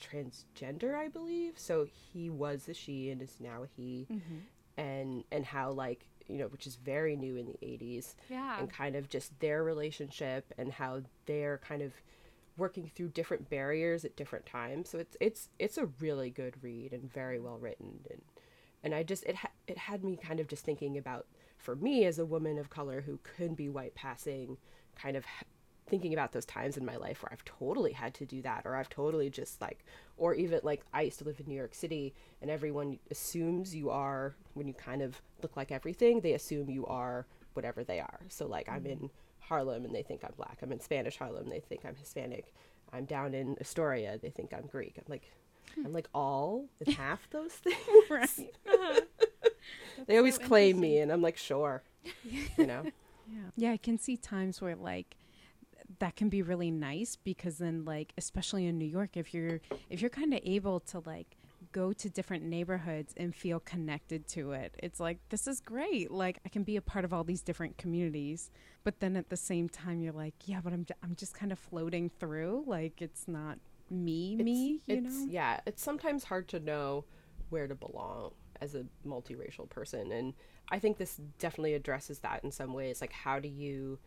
[0.01, 1.57] transgender, I believe.
[1.57, 4.07] So he was a she and is now a he,
[4.77, 8.57] and and how like you know, which is very new in the 80s Yeah.
[8.59, 11.91] and kind of just their relationship and how they're kind of
[12.57, 14.89] working through different barriers at different times.
[14.89, 17.99] So it's it's it's a really good read and very well written.
[18.09, 18.21] And
[18.83, 22.05] and I just it ha- it had me kind of just thinking about for me
[22.05, 24.57] as a woman of color who could be white passing
[24.95, 25.25] kind of
[25.87, 28.75] thinking about those times in my life where I've totally had to do that or
[28.75, 29.83] I've totally just like
[30.17, 33.89] or even like I used to live in New York City and everyone assumes you
[33.89, 38.21] are when you kind of look like everything they assume you are whatever they are.
[38.29, 39.03] So like I'm mm-hmm.
[39.03, 39.09] in
[39.51, 40.59] Harlem and they think I'm black.
[40.61, 41.49] I'm in Spanish Harlem.
[41.49, 42.53] They think I'm Hispanic.
[42.93, 44.17] I'm down in Astoria.
[44.17, 44.95] They think I'm Greek.
[44.97, 45.29] I'm like
[45.75, 45.85] hmm.
[45.85, 47.77] I'm like all and half those things.
[48.09, 48.55] Right.
[48.73, 49.01] Uh-huh.
[50.07, 51.83] they always so claim me and I'm like sure.
[52.57, 52.83] You know?
[53.27, 53.49] Yeah.
[53.57, 55.17] Yeah, I can see times where like
[55.99, 59.59] that can be really nice because then like especially in New York if you're
[59.89, 61.35] if you're kind of able to like
[61.71, 64.75] go to different neighborhoods and feel connected to it.
[64.81, 66.11] It's like this is great.
[66.11, 68.49] Like I can be a part of all these different communities.
[68.83, 71.51] But then at the same time you're like, yeah, but I'm j- I'm just kind
[71.51, 73.57] of floating through like it's not
[73.91, 75.27] me It's- me, you it's, know.
[75.29, 77.05] yeah it's sometimes hard to know
[77.49, 78.31] where to belong
[78.61, 80.33] as a multiracial person and
[80.69, 83.99] i think this definitely addresses that in some ways like how do you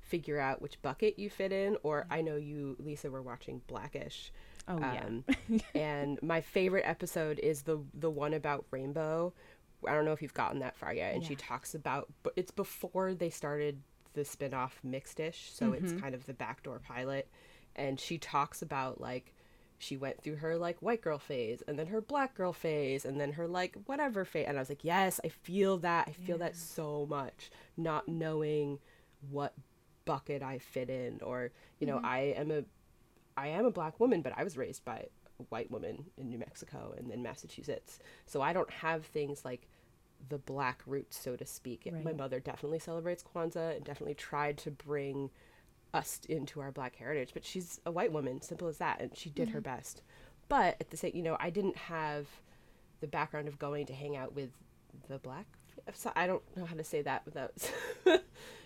[0.00, 2.12] figure out which bucket you fit in or mm-hmm.
[2.12, 4.32] i know you lisa were watching blackish
[4.68, 5.04] Oh yeah.
[5.04, 5.24] Um,
[5.74, 9.32] and my favorite episode is the the one about Rainbow.
[9.86, 11.14] I don't know if you've gotten that far yet.
[11.14, 13.82] And she talks about, but it's before they started
[14.14, 17.28] the spin-off Mixed-ish, so it's kind of the backdoor pilot.
[17.74, 19.34] And she talks about like
[19.78, 23.20] she went through her like white girl phase and then her black girl phase and
[23.20, 24.46] then her like whatever phase.
[24.46, 26.06] And I was like, yes, I feel that.
[26.08, 27.50] I feel that so much.
[27.76, 28.78] Not knowing
[29.30, 29.54] what
[30.04, 32.62] bucket I fit in, or you know, I am a
[33.36, 35.06] I am a black woman, but I was raised by
[35.40, 37.98] a white woman in New Mexico and then Massachusetts.
[38.26, 39.68] So I don't have things like
[40.28, 41.90] the black roots, so to speak.
[42.04, 45.30] My mother definitely celebrates Kwanzaa and definitely tried to bring
[45.94, 49.30] us into our black heritage, but she's a white woman, simple as that, and she
[49.30, 49.76] did her mm-hmm.
[49.76, 50.02] best.
[50.48, 52.28] But at the same, you know, I didn't have
[53.00, 54.50] the background of going to hang out with
[55.08, 55.46] the black.
[55.92, 57.52] so- I don't know how to say that without,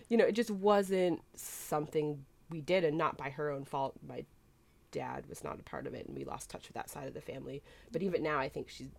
[0.09, 3.95] you know, it just wasn't something we did, and not by her own fault.
[4.07, 4.23] My
[4.91, 7.13] dad was not a part of it, and we lost touch with that side of
[7.13, 7.61] the family.
[7.91, 8.89] But even now, I think she's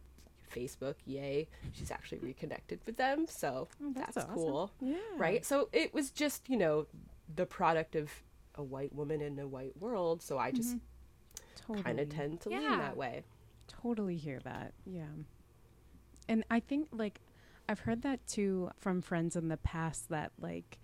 [0.54, 4.34] Facebook, yay, she's actually reconnected with them, so Oh, that's that's, awesome.
[4.34, 4.96] cool, Yeah.
[5.16, 5.44] right?
[5.44, 6.86] So it was just, you know,
[7.34, 8.10] the product of
[8.54, 10.22] a white woman in a white world.
[10.22, 10.78] So I just mm-hmm.
[11.66, 11.82] Totally.
[11.84, 12.76] kind of tend to lean Yeah.
[12.78, 13.24] that way.
[13.66, 14.72] Totally hear that.
[14.86, 15.04] Yeah.
[16.28, 17.20] And I think like
[17.68, 20.78] I've heard that too from friends in the past that like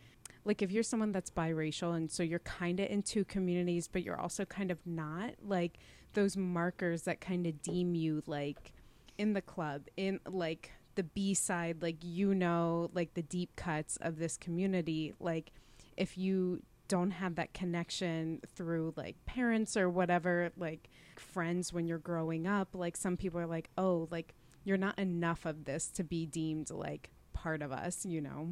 [0.44, 4.02] like if you're someone that's biracial and so you're kind of in two communities but
[4.02, 5.78] you're also kind of not like
[6.14, 8.72] those markers that kind of deem you like
[9.18, 13.96] in the club in like the B side like you know like the deep cuts
[14.00, 15.52] of this community like
[15.96, 21.98] if you don't have that connection through like parents or whatever like friends when you're
[21.98, 26.04] growing up like some people are like oh like you're not enough of this to
[26.04, 28.50] be deemed like part of us you know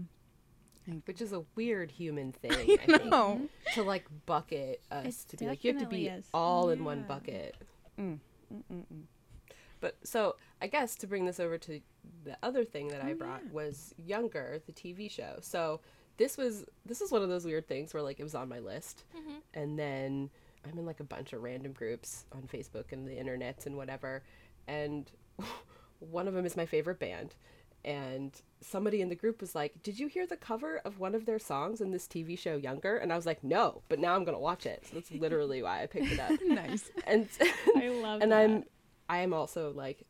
[1.06, 3.04] Which is a weird human thing, I, think.
[3.06, 6.26] no To like bucket us to be like, you have to be is.
[6.34, 7.54] all in one bucket.
[7.98, 8.18] Mm.
[9.80, 11.80] But so I guess to bring this over to
[12.24, 13.52] the other thing that I Oh, brought yeah.
[13.52, 15.38] was Younger, the TV show.
[15.40, 15.80] So
[16.18, 18.58] this was this is one of those weird things where like it was on my
[18.60, 19.04] list,
[19.54, 20.30] and then
[20.64, 24.22] I'm in like a bunch of random groups on Facebook and the internet and whatever,
[24.68, 25.10] and
[25.98, 27.34] one of them is my favorite band.
[27.84, 31.26] And somebody in the group was like, "Did you hear the cover of one of
[31.26, 34.24] their songs in this TV show Younger?" And I was like, "No," but now I'm
[34.24, 34.84] gonna watch it.
[34.86, 36.30] So that's literally why I picked it up.
[36.46, 37.28] nice And
[37.76, 38.22] I love it.
[38.22, 38.38] and that.
[38.40, 38.64] I'm
[39.08, 40.04] I am also like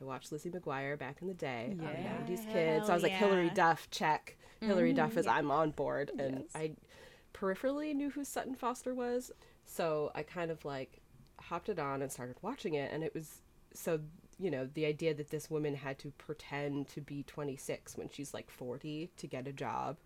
[0.00, 2.18] I watched Lizzie McGuire back in the day on Yeah.
[2.24, 2.86] 90s Kids.
[2.86, 3.50] So I was like Hell Hilary.
[3.50, 4.36] Duff, check.
[4.60, 5.36] Hilary Duff is mm-hmm.
[5.38, 6.50] I'm on board and Yes.
[6.54, 6.72] I
[7.34, 9.32] peripherally knew who Sutton Foster was.
[9.64, 11.00] So I kind of like
[11.40, 13.42] hopped it on and started watching it and it was
[13.74, 14.00] so
[14.38, 18.32] you know the idea that this woman had to pretend to be 26 when she's
[18.32, 19.96] like 40 to get a job.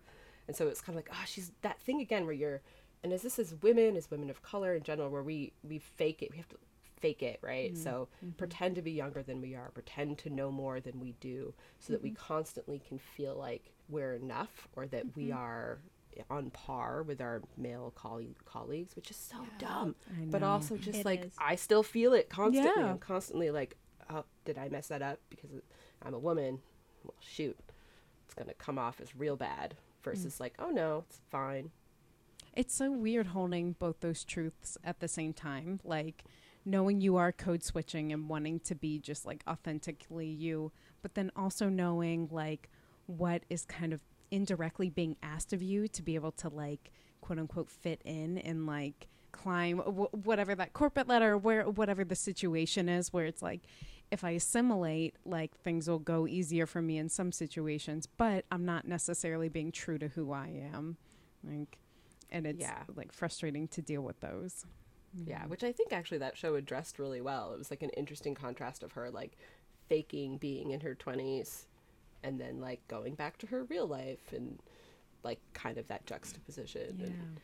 [0.47, 2.61] And so it's kind of like oh she's that thing again where you're
[3.03, 6.21] and as this is women as women of color in general where we we fake
[6.21, 6.57] it we have to
[6.99, 7.73] fake it right?
[7.73, 7.83] Mm-hmm.
[7.83, 8.31] So mm-hmm.
[8.31, 11.93] pretend to be younger than we are pretend to know more than we do so
[11.93, 12.23] that we mm-hmm.
[12.23, 15.79] constantly can feel like we're enough or that we are
[16.29, 19.95] on par with our male colle- colleagues which is so dumb.
[20.25, 21.33] But also just It like is.
[21.37, 22.83] i still feel it constantly.
[22.83, 22.91] Yeah.
[22.91, 23.77] i'm constantly like
[24.45, 25.19] did i mess that up?
[25.29, 25.49] Because
[26.01, 26.59] i'm a woman.
[27.03, 27.57] Well shoot.
[28.25, 30.39] It's gonna come off as real bad versus mm.
[30.39, 31.71] like oh no it's fine.
[32.55, 35.79] It's so weird holding both those truths at the same time.
[35.83, 36.23] Like
[36.65, 41.31] knowing you are code switching and wanting to be just like authentically you, but then
[41.35, 42.69] also knowing like
[43.07, 43.99] what is kind of
[44.31, 48.65] indirectly being asked of you to be able to like quote unquote fit in and
[48.65, 53.61] like climb w- whatever that corporate ladder where whatever the situation is where it's like
[54.13, 58.63] if I assimilate like things will go easier for me in some situations but I'm
[58.65, 60.97] not necessarily being true to who I am
[61.43, 61.77] like
[62.31, 62.83] and it's Yeah.
[62.95, 64.65] like frustrating to deal with those.
[65.25, 65.49] yeah mm-hmm.
[65.49, 68.81] which i think actually that show addressed really well it was like an interesting contrast
[68.83, 69.37] of her like
[69.89, 71.65] faking being in her 20s
[72.23, 74.59] and then like going back to her real life and
[75.23, 77.39] like kind of that juxtaposition and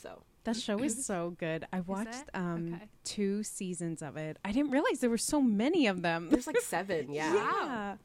[0.00, 1.66] so That show is so good.
[1.72, 2.84] I watched um Okay.
[3.04, 4.38] two seasons of it.
[4.44, 6.28] I didn't realize there were so many of them.
[6.30, 7.96] there's like seven yeah yeah.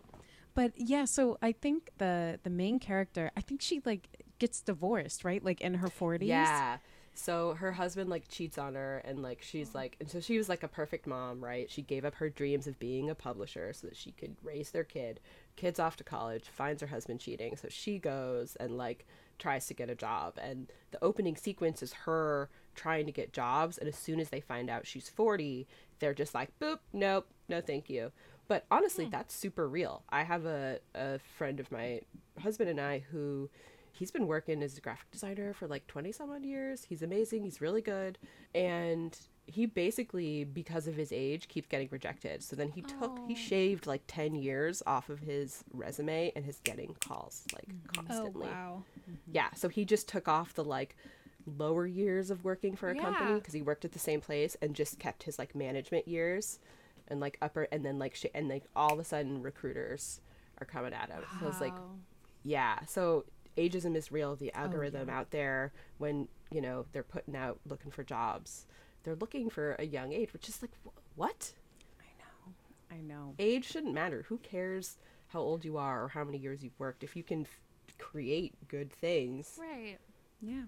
[0.55, 4.07] But yeah, so I think the the main character, I think she like
[4.39, 5.43] gets divorced, right?
[5.43, 6.27] Like in her 40s.
[6.27, 6.77] Yeah.
[7.15, 10.49] So her husband like cheats on her and like she's like and so she was
[10.49, 11.69] like a perfect mom, right?
[11.71, 14.83] She gave up her dreams of being a publisher so that she could raise their
[14.83, 15.19] kid.
[15.55, 19.05] Kid's off to college, finds her husband cheating, so she goes and like
[19.39, 23.77] tries to get a job and the opening sequence is her trying to get jobs
[23.77, 25.67] and as soon as they find out she's 40,
[25.99, 28.11] they're just like boop, nope, no thank you.
[28.47, 29.11] But honestly, hmm.
[29.11, 30.03] that's super real.
[30.09, 32.01] I have a, a friend of my
[32.41, 33.49] husband and I who
[33.93, 36.85] he's been working as a graphic designer for like 20 some odd years.
[36.85, 37.43] He's amazing.
[37.43, 38.17] He's really good.
[38.53, 42.41] And he basically because of his age keeps getting rejected.
[42.43, 43.37] So then he took he Oh.
[43.37, 47.99] shaved like 10 years off of his resume and is getting calls like mm-hmm.
[47.99, 48.47] Oh constantly.
[48.47, 48.83] wow.
[49.31, 50.95] Yeah, so he just took off the like
[51.45, 54.73] lower years of working for a company because he worked at the same place and
[54.73, 56.59] just kept his like management years
[57.09, 60.21] and like upper and then like sh- and like all of a sudden recruiters
[60.59, 61.21] are coming at him.
[61.41, 61.73] So it's like
[62.43, 63.25] yeah, so
[63.57, 64.35] ageism is real.
[64.35, 65.17] The oh, algorithm yeah.
[65.17, 68.65] out there when you know they're putting out looking for jobs,
[69.03, 71.53] they're looking for a young age, which is like wh- what?
[71.99, 72.53] I know.
[72.97, 73.35] I know.
[73.39, 74.25] Age shouldn't matter.
[74.29, 77.41] Who cares how old you are or how many years you've worked if you can
[77.41, 79.57] f- create good things.
[79.59, 79.97] Right.
[80.41, 80.63] Yeah.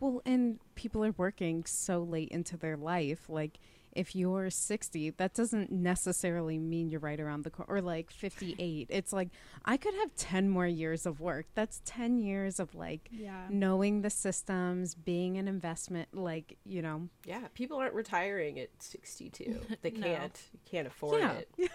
[0.00, 3.28] Well, and people are working so late into their life.
[3.28, 3.58] Like,
[3.94, 7.72] if you're 60, that doesn't necessarily mean you're right around the corner.
[7.74, 8.88] Or like 58.
[8.90, 9.28] It's like,
[9.64, 11.46] I could have 10 more years of work.
[11.54, 13.46] That's 10 years of like Yeah.
[13.50, 16.08] knowing the systems, being an investment.
[16.12, 19.60] Like, you know, Yeah, people aren't retiring at 62.
[19.82, 20.00] They No.
[20.00, 20.42] can't.
[20.52, 21.32] You can't afford Yeah.
[21.32, 21.48] it.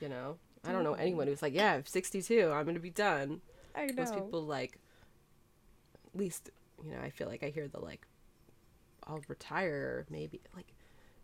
[0.00, 0.38] You know?
[0.64, 3.40] I don't know anyone who's like, yeah, I'm 62, I'm going to be done.
[3.74, 3.94] I know.
[4.02, 4.78] Most people like
[6.12, 6.50] at least,
[6.84, 8.06] you know, I feel like I hear the like
[9.06, 10.66] I'll retire maybe like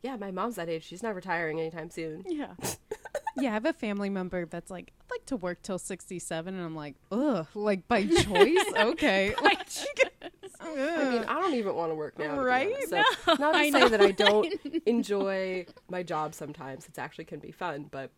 [0.02, 0.84] yeah, my mom's that age.
[0.84, 2.24] She's not retiring anytime soon.
[2.28, 2.54] Yeah.
[3.36, 6.54] yeah, I have a family member that's like, I'd like to work till 67.
[6.54, 8.58] And I'm like, ugh, like by choice?
[8.76, 9.34] okay.
[9.40, 9.52] By
[10.64, 12.36] I mean, I don't even want to work now.
[12.36, 12.74] to Right?
[12.74, 12.90] honest.
[12.90, 14.52] So, not to I say that I don't
[14.86, 16.86] enjoy my job sometimes.
[16.86, 18.10] It actually can be fun, but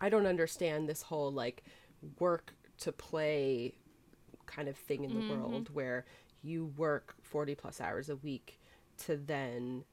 [0.00, 1.62] I don't understand this whole like
[2.18, 3.74] work to play
[4.46, 5.40] kind of thing in the mm-hmm.
[5.40, 6.04] world where
[6.42, 8.60] you work 40 plus hours a week
[8.98, 9.84] to then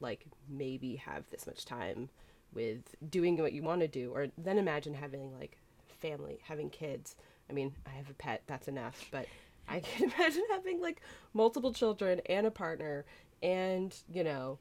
[0.00, 2.08] like maybe have this much time
[2.52, 7.16] with doing what you want to do or then imagine having like family having kids
[7.50, 9.26] i mean i have a pet that's enough but
[9.68, 11.00] i can imagine having like
[11.34, 13.04] multiple children and a partner
[13.42, 14.58] and you know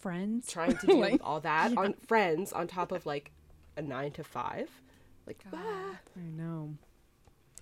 [0.00, 0.50] Friends.
[0.50, 3.30] trying to deal Like, with all that on friends on top of like
[3.76, 4.70] a nine to five
[5.26, 5.58] like God.
[5.60, 6.74] ah, I know.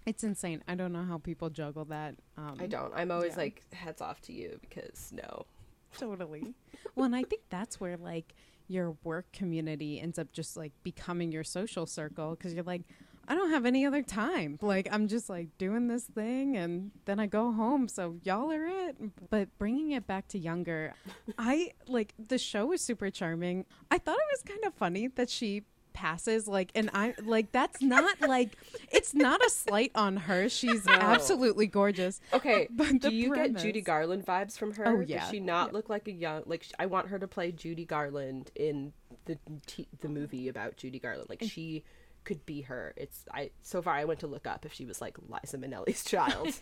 [0.04, 0.64] It's insane.
[0.66, 2.16] I don't know how people juggle that.
[2.36, 3.38] Um, i don't i'm always Yeah.
[3.42, 5.46] like heads off to you because no
[5.98, 6.54] Totally.
[6.94, 8.34] well, and I think that's where like
[8.68, 12.82] your work community ends up just like becoming your social circle because you're like,
[13.28, 14.58] I don't have any other time.
[14.60, 17.88] Like I'm just like doing this thing and then I go home.
[17.88, 18.96] So y'all are it.
[19.30, 20.94] But bringing it back to younger,
[21.38, 23.64] I like the show was super charming.
[23.90, 27.82] I thought it was kind of funny that she passes like and I like that's
[27.82, 28.56] not like
[28.90, 30.48] it's not a slight on her.
[30.48, 32.20] She's absolutely gorgeous.
[32.32, 34.86] Okay, But do you get Judy Garland vibes from her?
[34.86, 36.66] Oh, Does she not look like a young like?
[36.78, 38.92] I want her to play Judy Garland in
[39.26, 41.28] the t- the movie about Judy Garland.
[41.28, 41.84] Like she
[42.24, 42.92] could be her.
[42.96, 46.04] It's I so far I went to look up if she was like Liza Minnelli's
[46.08, 46.54] child.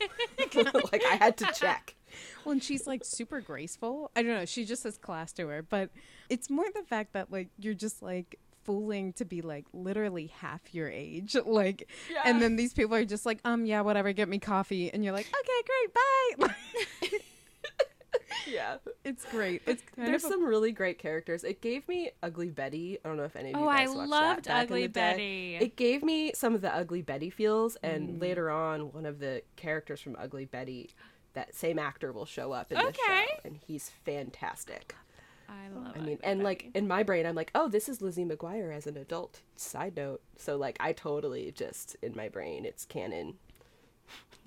[0.93, 1.95] like I had to check.
[2.45, 4.11] Well, and she's like super graceful.
[4.17, 4.45] I don't know.
[4.45, 5.91] She just has class to her, but
[6.29, 10.61] it's more the fact that like you're just like fooling to be like literally half
[10.75, 11.89] your age, like,
[12.25, 15.13] and then these people are just like, um, yeah, whatever, get me coffee, and you're
[15.15, 15.63] like, okay,
[16.39, 16.49] great, bye.
[18.47, 19.63] Yeah, it's great.
[19.67, 21.45] It's there's of a- some really great characters.
[21.45, 22.99] It gave me Ugly Betty.
[23.05, 24.73] I don't know if any of you Oh, I guys watched loved that back in
[24.73, 25.01] Ugly the day.
[25.13, 25.57] Betty.
[25.65, 28.21] It gave me some of the Ugly Betty feels, and Mm.
[28.21, 30.91] later on, one of the characters from Ugly Betty,
[31.35, 34.97] that same actor will show up in the show, and he's fantastic.
[35.51, 35.93] I love.
[35.97, 38.75] I mean, Ugly and like in my brain, I'm like, oh, this is Lizzie McGuire
[38.75, 39.41] as an adult.
[39.57, 40.23] Side note.
[40.37, 43.35] So like, I totally just in my brain, it's canon.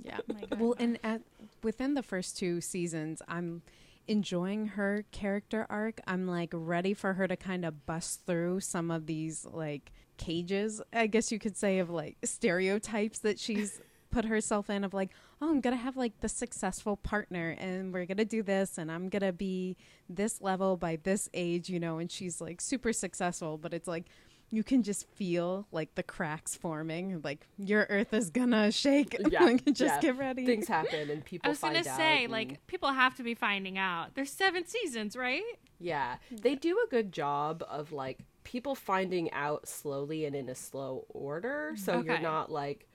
[0.04, 0.20] yeah.
[0.52, 0.56] Oh.
[0.58, 1.22] Well, and at
[1.62, 3.62] within the first two seasons, I'm
[4.08, 6.00] enjoying her character arc.
[6.08, 10.82] I'm like ready for her to kind of bust through some of these like cages,
[10.92, 13.80] I guess you could say, of like stereotypes that she's
[14.12, 15.10] put herself in of like,
[15.44, 19.10] oh, I'm gonna have like the successful partner and we're gonna do this and I'm
[19.10, 19.76] gonna be
[20.10, 24.06] this level by this age, you know, and she's like super successful, but it's like
[24.52, 29.16] you can just feel like the cracks forming, like your earth is gonna shake.
[29.32, 30.00] Yeah, like, just yeah.
[30.00, 30.46] get ready.
[30.46, 33.78] Things happen, and people I was gonna say, and- like, people have to be finding
[33.78, 34.14] out.
[34.14, 35.44] There's seven seasons, right?
[35.80, 40.56] yeah, they do a good job of like people finding out slowly and in a
[40.56, 41.74] slow order.
[41.76, 42.88] So you're not like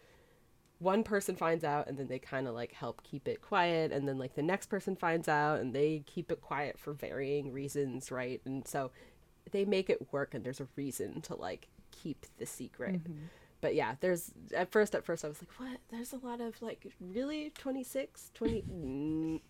[0.78, 4.06] one person finds out and then they kind of like help keep it quiet and
[4.06, 8.10] then like the next person finds out and they keep it quiet for varying reasons
[8.10, 8.40] right?
[8.44, 8.90] And so
[9.50, 13.00] they make it work and there's a reason to like keep the secret.
[13.60, 15.80] But yeah there's at first at first i was like what?
[15.90, 19.40] There's a lot of like really 26 20 mm.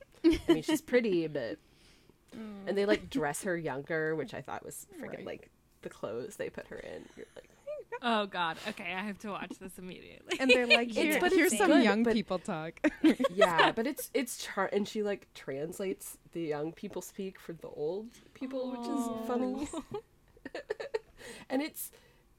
[0.49, 1.59] i mean she's pretty but
[2.67, 5.27] and they like dress her younger which i thought was freaking Right.
[5.27, 5.51] like
[5.83, 7.05] the clothes they put her in.
[7.17, 7.49] You're like
[8.03, 8.57] Oh God.
[8.69, 10.39] Okay, I have to watch this immediately.
[10.39, 12.81] And they're like, It's- Here, but here's some good, young but- people talk.
[13.35, 17.69] yeah, but it's it's char and she like translates the young people speak for the
[17.69, 19.69] old people, which is funny.
[21.51, 21.91] and it's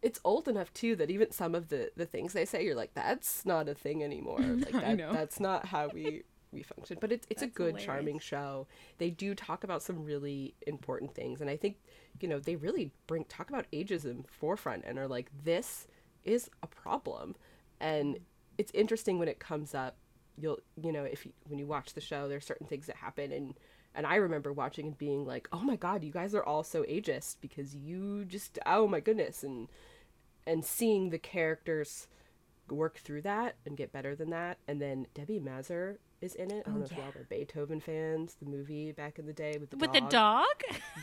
[0.02, 2.93] it's old enough too that even some of the the things they say, you're like,
[2.93, 4.39] that's not a thing anymore.
[4.39, 6.97] Like that, that's not how we we function.
[7.00, 7.86] But it's it's a good, hilarious.
[7.86, 8.68] charming show.
[8.97, 11.78] They do talk about some really important things, and I think
[12.20, 15.88] you know they really bring talk about ageism forefront and are like, this
[16.24, 17.36] is a problem,
[17.80, 18.20] and
[18.58, 19.95] it's interesting when it comes up
[20.41, 23.32] you'll you know if you, when you watch the show there's certain things that happen
[23.32, 23.56] and
[23.95, 26.84] and I remember watching and being like oh my god you guys are all so
[26.84, 29.68] ageist because you just oh my goodness and
[30.47, 32.08] and seeing the characters
[32.70, 36.63] work through that and get better than that and then Debi Mazar is in it
[36.65, 39.57] I don't Oh, know if y'all were Beethoven fans the movie back in the day
[39.59, 40.03] with the With dog.
[40.03, 40.45] the dog?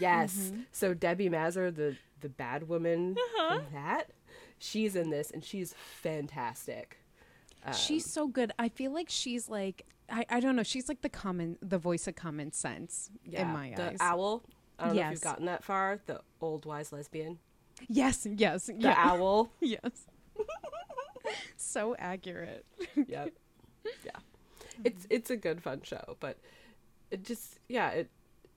[0.01, 0.53] Yes.
[0.73, 3.57] So Debi Mazar, the the bad woman Uh-huh.
[3.59, 4.11] from that,
[4.59, 6.99] she's in this and she's fantastic.
[7.65, 8.53] Um, she's so good.
[8.59, 10.63] I feel like she's like I, I don't know.
[10.63, 13.97] She's like the common the voice of common sense in my the eyes.
[14.01, 14.43] owl.
[14.79, 15.99] I don't know if you've gotten that far.
[16.07, 17.39] The old wise lesbian.
[17.89, 19.51] yes, yes, The yeah, owl.
[19.61, 20.07] yes.
[21.57, 22.65] so accurate.
[23.07, 23.33] yep.
[24.05, 24.11] Yeah.
[24.85, 26.39] It's it's a good fun show, but
[27.11, 28.11] it just yeah it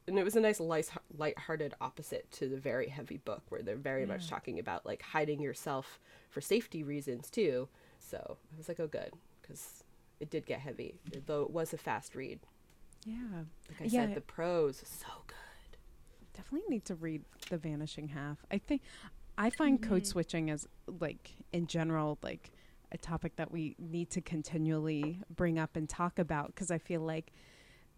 [0.07, 3.75] and it was a nice light light-hearted opposite to the very heavy book where they're
[3.75, 4.29] very much mm.
[4.29, 5.99] talking about like hiding yourself
[6.29, 7.67] for safety reasons too.
[7.99, 9.83] So I was like, oh good, because
[10.19, 10.95] it did get heavy,
[11.27, 12.39] though it was a fast read.
[13.05, 13.15] Yeah,
[13.69, 14.07] Like I Yeah.
[14.07, 15.35] said, the prose so good.
[16.33, 18.45] definitely need to read The Vanishing Half.
[18.49, 18.81] I think
[19.37, 20.05] I find code mm-hmm.
[20.05, 20.67] switching as
[20.99, 22.51] like in general like
[22.91, 27.01] a topic that we need to continually bring up and talk about because I feel
[27.01, 27.31] like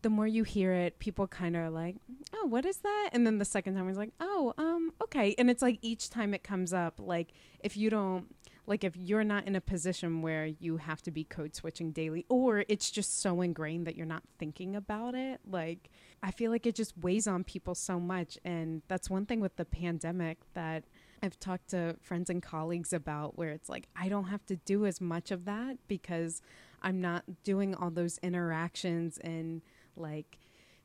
[0.02, 1.96] the more you hear it, people kind of are like,
[2.34, 5.50] "Oh, what is that?" And then the second time, it's like, "Oh, um, okay." And
[5.50, 8.36] it's like each time it comes up, like if you don't,
[8.66, 12.26] like if you're not in a position where you have to be code switching daily,
[12.30, 15.90] or it's just so ingrained that you're not thinking about it, like
[16.24, 18.38] I feel like it just weighs on people so much.
[18.44, 20.84] And that's one thing with the pandemic that
[21.24, 24.86] I've talked to friends and colleagues about where it's like I don't have to do
[24.86, 26.42] as much of that because
[26.82, 29.62] I'm not doing all those interactions and
[29.96, 30.40] like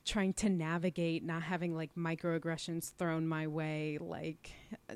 [0.05, 4.53] trying to navigate not having like microaggressions thrown my way like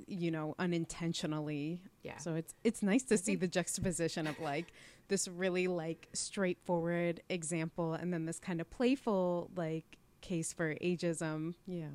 [0.06, 2.18] you know unintentionally Yeah.
[2.18, 4.66] so it's it's nice to see the juxtaposition of like
[5.08, 11.54] this really like straightforward example and then this kind of playful like case for ageism
[11.66, 11.86] yeah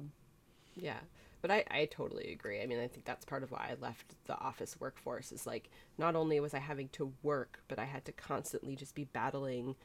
[0.75, 0.99] Yeah.
[1.45, 2.59] But I, I totally agree.
[2.59, 5.69] I mean, I think that's part of why I left the office workforce is like
[5.95, 9.75] not only was I having to work, but I had to constantly just be battling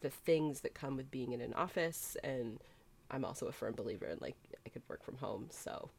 [0.00, 2.58] the things that come with being in an office and
[3.10, 5.48] I'm also a firm believer in like I could work from home.
[5.50, 5.90] So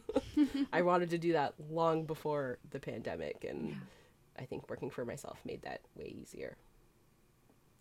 [0.72, 3.76] I wanted to do that long before the pandemic and
[4.38, 6.56] I think working for myself made that way easier.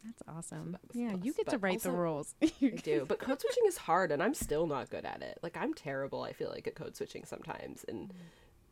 [0.03, 2.51] That's awesome yeah you get to write the rules I
[2.83, 5.39] do, but code switching is hard, and I'm still not good at it.
[5.41, 6.23] Like I'm terrible.
[6.23, 8.17] I feel like at code switching sometimes, and mm-hmm.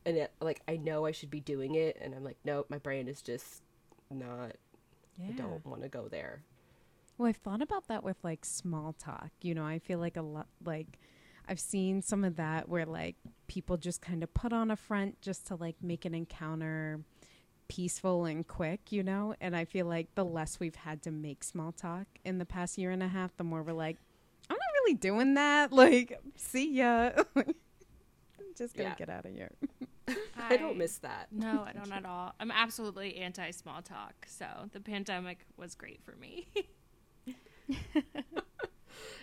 [0.05, 2.77] and it, like I know I should be doing it, and I'm like, nope, my
[2.77, 3.63] brain is just
[4.09, 4.53] not.
[5.17, 6.43] yeah I don't want to go there.
[7.17, 9.31] Well, I've thought about that with like small talk.
[9.41, 10.99] You know, I feel like a lot, like,
[11.47, 13.15] I've seen some of that where like
[13.47, 17.01] people just kind of put on a front just to like make an encounter
[17.67, 19.35] peaceful and quick, you know?
[19.41, 22.77] And I feel like the less we've had to make small talk in the past
[22.77, 23.97] year and a half, the more we're like,
[24.49, 25.71] I'm not really doing that.
[25.75, 27.11] Like, see ya.
[27.35, 27.43] I'm
[28.57, 28.95] just gonna Yeah.
[28.95, 29.51] get out of here.
[30.37, 31.27] I don't miss that.
[31.31, 32.33] No, I don't at all.
[32.39, 34.13] I'm absolutely anti small talk.
[34.27, 36.47] So the pandemic was great for me.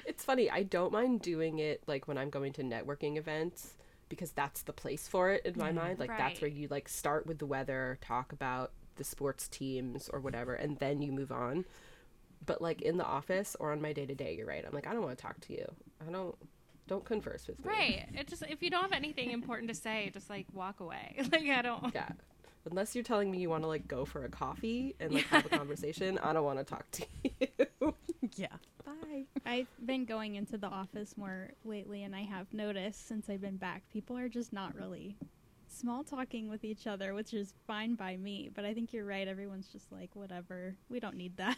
[0.04, 0.50] It's funny.
[0.50, 3.74] I don't mind doing it like when I'm going to networking events
[4.12, 5.78] because that's the place for it in my mm-hmm.
[5.78, 5.98] mind.
[5.98, 10.20] Like that's where you like start with the weather, talk about the sports teams or
[10.20, 11.64] whatever, and then you move on.
[12.44, 14.62] But like in the office or on my day to day, you're right.
[14.66, 15.64] I'm like, I don't want to talk to you.
[16.06, 16.36] I don't.
[16.88, 17.70] Don't converse with me.
[17.70, 18.08] right.
[18.12, 21.16] It just if you don't have anything important to say, just like walk away.
[21.32, 21.94] Like I don't.
[21.94, 22.08] Yeah.
[22.68, 25.46] Unless you're telling me you want to like go for a coffee and like have
[25.46, 27.06] a conversation, I don't want to talk to
[27.80, 27.94] you.
[28.36, 28.48] yeah.
[28.84, 29.24] Bye.
[29.46, 33.56] I've been going into the office more lately, and I have noticed since I've been
[33.56, 35.16] back, people are just not really
[35.68, 38.50] small talking with each other, which is fine by me.
[38.54, 39.26] But I think you're right.
[39.26, 40.76] Everyone's just like, whatever.
[40.88, 41.56] We don't need that.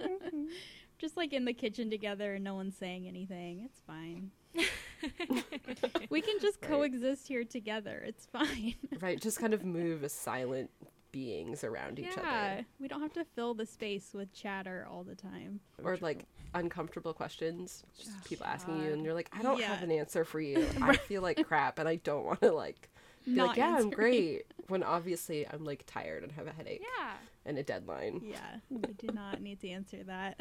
[0.00, 0.44] Mm-hmm.
[0.98, 3.62] just like in the kitchen together, and no one's saying anything.
[3.66, 4.30] It's fine.
[6.10, 6.70] we can just Right.
[6.70, 8.02] coexist here together.
[8.06, 8.74] It's fine.
[9.00, 9.20] right?
[9.20, 10.70] Just kind of move as silent
[11.12, 12.22] beings around each other.
[12.22, 12.66] yeah, other.
[12.80, 15.60] we don't have to fill the space with chatter all the time.
[15.82, 17.82] Or like uncomfortable questions.
[17.96, 20.66] Just oh, people asking you and you're like, I don't have an answer for you.
[20.80, 22.90] I feel like crap and I don't want to like
[23.24, 24.46] be not like, yeah, I'm great.
[24.68, 27.12] When obviously I'm like tired and have a headache Yeah.
[27.44, 28.20] and a deadline.
[28.24, 28.38] Yeah,
[28.68, 30.40] we do not need to answer that.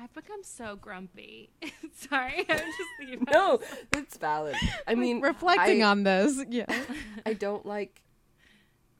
[0.00, 1.50] I've become so grumpy.
[1.92, 3.60] Sorry, I'm just thinking about No,
[3.90, 4.54] that's valid.
[4.86, 6.66] I mean, reflecting I, on this, yeah.
[7.26, 8.00] I don't like.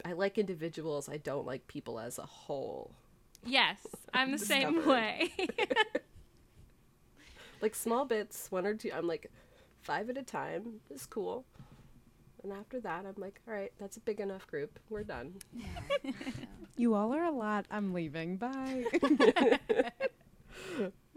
[0.05, 1.09] I like individuals.
[1.09, 2.91] I don't like people as a whole.
[3.45, 5.31] Yes, I'm the same way.
[7.61, 8.89] Like small bits, one or two.
[8.95, 9.29] I'm like,
[9.81, 11.43] five at a time is cool.
[12.41, 14.79] And after that, I'm like, all right, that's a big enough group.
[14.89, 15.33] We're done.
[16.77, 17.65] You all are a lot.
[17.69, 18.37] I'm leaving.
[18.37, 18.85] Bye.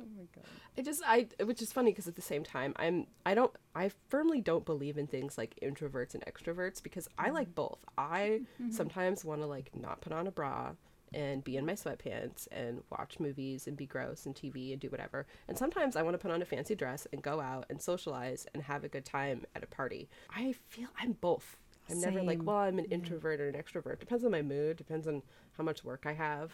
[0.03, 0.45] Oh my god.
[0.77, 3.91] I just I which is funny because at the same time I'm I don't I
[4.09, 7.55] firmly don't believe in things like introverts and extroverts because I like mm-hmm.
[7.55, 7.85] both.
[7.97, 8.71] I mm-hmm.
[8.71, 10.73] sometimes want to like not put on a bra
[11.15, 14.89] and be in my sweatpants and watch movies and be gross and TV and do
[14.89, 15.27] whatever.
[15.49, 18.47] And sometimes I want to put on a fancy dress and go out and socialize
[18.55, 20.09] and have a good time at a party.
[20.35, 21.57] I feel I'm both.
[21.91, 22.95] I'm never like, well, I'm an mm-hmm.
[22.95, 23.99] introvert or an extrovert.
[23.99, 25.23] Depends on my mood, depends on
[25.59, 26.53] how much work I have,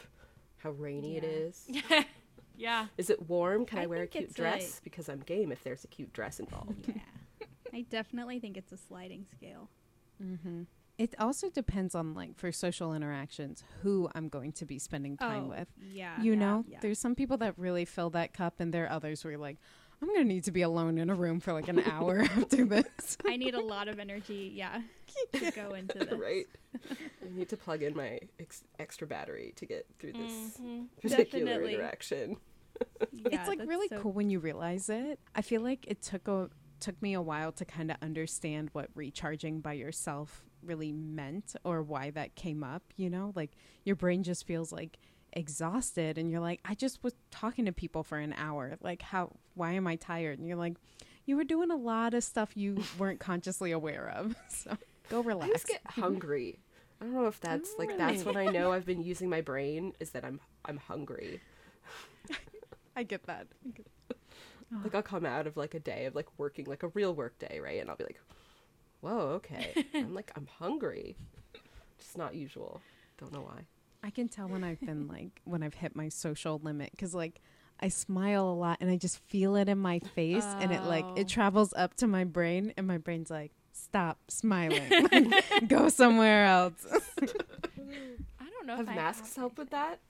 [0.58, 1.28] how rainy it Yeah.
[1.28, 2.04] is.
[2.58, 2.86] yeah.
[2.98, 3.64] Is it warm?
[3.64, 4.80] Can I, I wear a cute it's dress?
[4.82, 6.88] Because I'm game if there's a cute dress involved.
[6.88, 9.70] yeah, I definitely think it's a sliding scale.
[10.22, 10.62] Mm-hmm.
[10.98, 15.44] It also depends on like for social interactions who I'm going to be spending time
[15.46, 15.68] oh, with.
[15.80, 16.78] yeah, You yeah, know, yeah.
[16.82, 19.58] there's some people that really fill that cup, and there are others where you're like,
[20.00, 23.18] I'm gonna need to be alone in a room for like an hour after this.
[23.26, 24.52] I need a lot of energy.
[24.54, 24.80] Yeah,
[25.32, 26.12] to go into this.
[26.12, 26.46] right?
[26.84, 30.86] I need to plug in my ex- extra battery to get through this Mhm.
[31.02, 31.74] particular Definitely.
[31.74, 32.36] interaction.
[33.12, 35.18] Yeah, it's like really so- cool when you realize it.
[35.34, 36.48] I feel like it took a
[36.80, 41.82] took me a while to kind of understand what recharging by yourself really meant or
[41.82, 43.32] why that came up, you know?
[43.34, 43.50] Like
[43.84, 44.96] your brain just feels like
[45.32, 48.76] exhausted and you're like I just was talking to people for an hour.
[48.80, 50.38] Like how why am I tired?
[50.38, 50.74] And you're like
[51.26, 54.34] you were doing a lot of stuff you weren't consciously aware of.
[54.48, 54.76] So
[55.10, 55.52] go I relax.
[55.52, 56.58] just get hungry.
[57.00, 59.92] I don't know if that's like that's when I know I've been using my brain
[60.00, 61.40] is that I'm I'm hungry.
[62.96, 63.46] I get that.
[63.66, 63.86] I get-
[64.84, 67.38] Like I'll come out of like a day of like working like a real work
[67.38, 67.80] day, right?
[67.80, 68.20] And I'll be like,
[69.00, 71.16] "Whoa, okay." I'm like I'm hungry.
[71.98, 72.82] Just not usual.
[73.18, 73.60] Don't know why.
[74.02, 77.40] I can tell when I've been like when I've hit my social limit because like
[77.80, 81.04] I smile a lot and I just feel it in my face and it like
[81.06, 81.14] Oh.
[81.16, 84.90] it travels up to my brain and my brain's like stop smiling
[85.68, 86.84] go somewhere else.
[88.40, 90.00] I don't know Have if masks have help with that?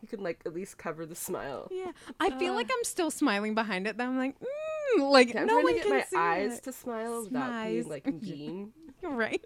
[0.00, 1.66] You can like at least cover the smile.
[1.72, 1.90] yeah,
[2.20, 2.74] I feel like Uh.
[2.78, 3.96] I'm still smiling behind it.
[3.98, 6.16] That I'm like mm, like Yeah, I'm no trying one to get can my see
[6.16, 6.62] eyes it.
[6.64, 7.66] to smile without Smize.
[7.72, 8.72] being like mean.
[9.02, 9.44] right.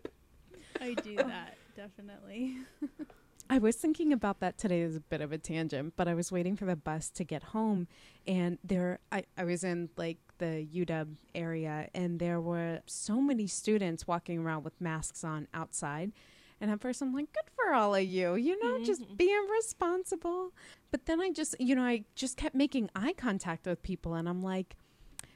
[0.80, 2.58] I do that definitely.
[3.52, 6.32] I was thinking about that today as a bit of a tangent, but I was
[6.32, 7.86] waiting for the bus to get home
[8.26, 13.46] and there I, I was in like the UW area and there were so many
[13.46, 16.12] students walking around with masks on outside.
[16.62, 18.84] And at first I'm like, good for all of you, you know, mm-hmm.
[18.84, 20.54] just being responsible.
[20.90, 24.30] But then I just you know, I just kept making eye contact with people and
[24.30, 24.76] I'm like,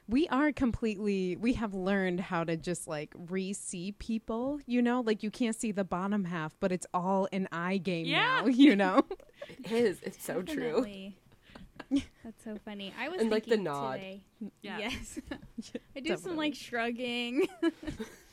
[0.09, 5.23] we are completely we have learned how to just like re-see people you know like
[5.23, 8.41] you can't see the bottom half but it's all an eye game Yeah.
[8.43, 9.03] now you know
[9.49, 10.01] It is.
[10.03, 10.85] It's so true.
[12.25, 12.93] That's so funny.
[12.99, 13.93] I was And, like, the thinking nod.
[13.95, 14.21] today.
[14.63, 14.79] Yeah.
[14.91, 15.21] Yes.
[15.95, 17.47] I do some like shrugging.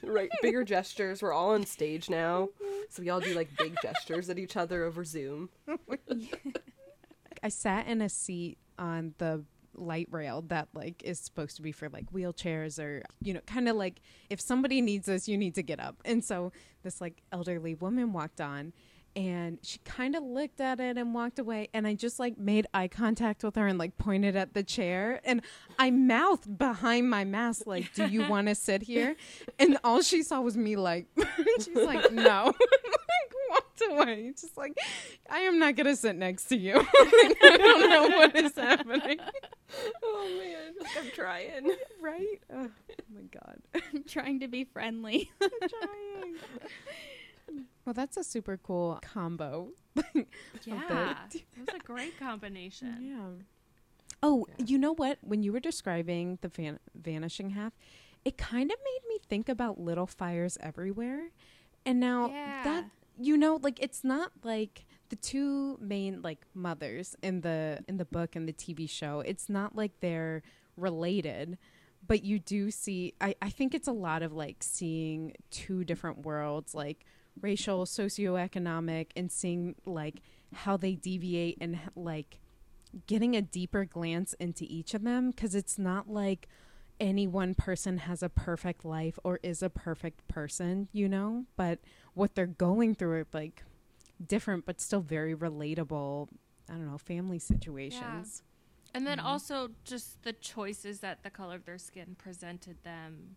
[0.02, 0.30] Right.
[0.42, 1.22] Bigger gestures.
[1.22, 2.50] We're all on stage now.
[2.64, 2.82] Mm-hmm.
[2.90, 5.50] So we all do like big gestures at each other over Zoom.
[7.44, 9.44] i sat in a seat on the
[9.76, 13.68] light rail that like is supposed to be for like wheelchairs or you know kind
[13.68, 15.96] of like if somebody needs this you need to get up.
[16.06, 16.52] And so
[16.84, 18.74] this like elderly woman walked on
[19.16, 21.70] and she kind of looked at it and walked away.
[21.74, 25.22] And i just like made eye contact with her and like pointed at the chair.
[25.24, 25.42] And
[25.80, 29.16] i mouthed behind my mask like do you want to sit here?
[29.60, 31.08] And all she saw was me like
[31.60, 32.54] she's like no.
[33.50, 34.78] Like away just like
[35.30, 39.20] i am not gonna sit next to you i don't know what is happening
[40.04, 40.74] Oh man.
[41.00, 41.72] I'm trying.
[42.02, 42.70] right oh
[43.14, 43.58] my god
[43.94, 45.32] I'm trying to be friendly.
[45.40, 46.36] trying
[47.86, 49.70] well that's a super cool combo
[50.66, 52.98] Yeah, it was a great combination.
[53.02, 53.44] Yeah.
[54.24, 54.66] Oh, Yeah.
[54.68, 55.20] you know what?
[55.22, 57.74] When you were describing the van- vanishing half,
[58.26, 61.30] it kind of made me think about little fires everywhere.
[61.86, 62.64] And now Yeah.
[62.64, 62.86] that
[63.20, 68.06] you know, like it's not like the two main like mothers in the in the
[68.06, 69.22] book and the TV show.
[69.22, 70.42] It's not like they're
[70.78, 71.58] related,
[72.08, 76.26] but you do see I I think it's a lot of like seeing two different
[76.26, 77.06] worlds like
[77.42, 80.22] racial, socioeconomic and seeing like
[80.54, 82.40] how they deviate and like
[83.08, 86.48] getting a deeper glance into each of them because it's not like
[87.04, 91.80] any one person has a perfect life or is a perfect person, you know, but
[92.14, 93.64] what they're going through are like
[94.26, 96.30] different but still very relatable,
[96.70, 98.42] I don't know, family situations.
[98.96, 99.26] And then Mhm.
[99.26, 103.36] also just the choices that the color of their skin presented them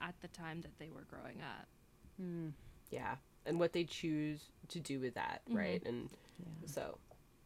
[0.00, 1.66] at the time that they were growing up.
[2.22, 2.52] Mm,
[2.90, 3.16] Yeah,
[3.46, 5.56] and what they choose to do with that, Mhm.
[5.56, 5.82] right?
[5.84, 6.08] And
[6.38, 6.66] yeah.
[6.66, 6.98] so,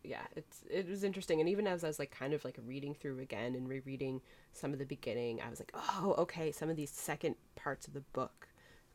[0.05, 1.40] yeah, it's it was interesting.
[1.40, 4.20] And even as I was like kind of like reading through again and rereading
[4.53, 7.94] some of the beginning, I was like, oh, okay, some of these second parts of
[7.94, 8.48] the book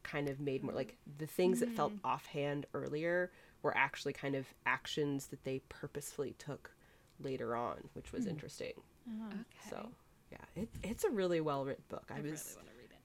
[0.03, 2.08] kind of made more like the things that felt mm-hmm.
[2.08, 3.32] offhand earlier
[3.62, 6.72] were actually kind of actions that they purposefully took
[7.20, 8.32] later on, which was hmm.
[8.32, 8.74] interesting.
[9.10, 9.30] Oh.
[9.70, 9.89] So,
[10.32, 12.05] yeah, it, it's a really well written book.
[12.10, 12.99] I, I was really want to read it.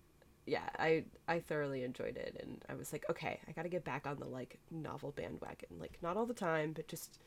[0.47, 3.85] yeah, I I thoroughly enjoyed it, and I was like, okay, I got to get
[3.85, 5.71] back on the like novel bandwagon.
[5.79, 7.19] Like not all the time, but just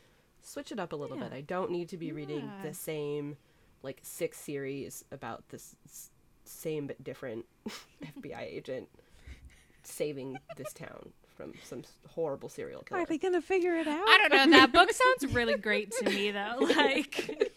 [0.42, 1.32] switch it up a little bit.
[1.32, 3.36] I don't need to be reading the same
[3.82, 6.10] like six series about this s-
[6.44, 7.44] same but different
[8.20, 8.88] FBI agent
[9.82, 13.02] saving this town from some horrible serial killer.
[13.02, 14.02] Are they going to figure it out?
[14.08, 14.56] I don't know.
[14.58, 16.66] That book sounds really great to me, though.
[16.76, 17.52] Like,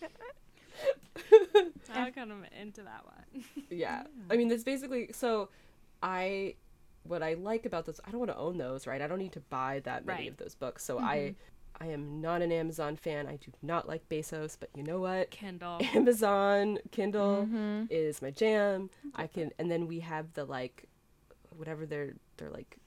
[1.93, 3.43] I'm kind of into that one.
[3.69, 4.03] yeah.
[4.29, 5.49] I mean, that's basically so.
[6.01, 6.55] I
[7.03, 7.99] what I like about those.
[8.05, 9.01] I don't want to own those, right?
[9.01, 10.31] I don't need to buy that many Right.
[10.31, 10.83] of those books.
[10.85, 11.33] So I, mm-hmm.
[11.81, 13.27] I am not an Amazon fan.
[13.27, 15.31] I do not like Bezos, but you know what?
[15.31, 15.79] Kindle.
[15.93, 17.87] Amazon Kindle Mhm.
[17.89, 18.89] is my jam.
[19.15, 20.85] I can, and then we have the like,
[21.55, 22.77] whatever their their like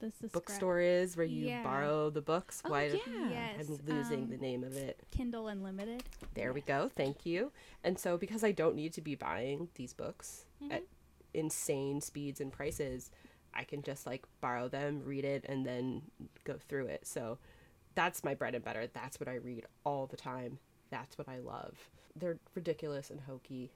[0.00, 1.62] This is bookstore is where you Yeah.
[1.62, 2.60] borrow the books.
[2.64, 3.30] Oh, Why yeah.
[3.30, 3.68] Yes.
[3.68, 4.98] I'm losing um, the name of it.
[5.12, 6.02] Kindle Unlimited.
[6.34, 6.88] There we go.
[6.88, 7.52] Thank you.
[7.84, 10.82] And so because I don't need to be buying these books at
[11.34, 13.10] insane speeds and prices,
[13.54, 16.02] I can just like borrow them, read it, and then
[16.42, 17.06] go through it.
[17.06, 17.38] So
[17.94, 18.86] that's my bread and butter.
[18.92, 20.58] That's what I read all the time.
[20.90, 21.76] That's what I love.
[22.16, 23.70] They're ridiculous and hokey.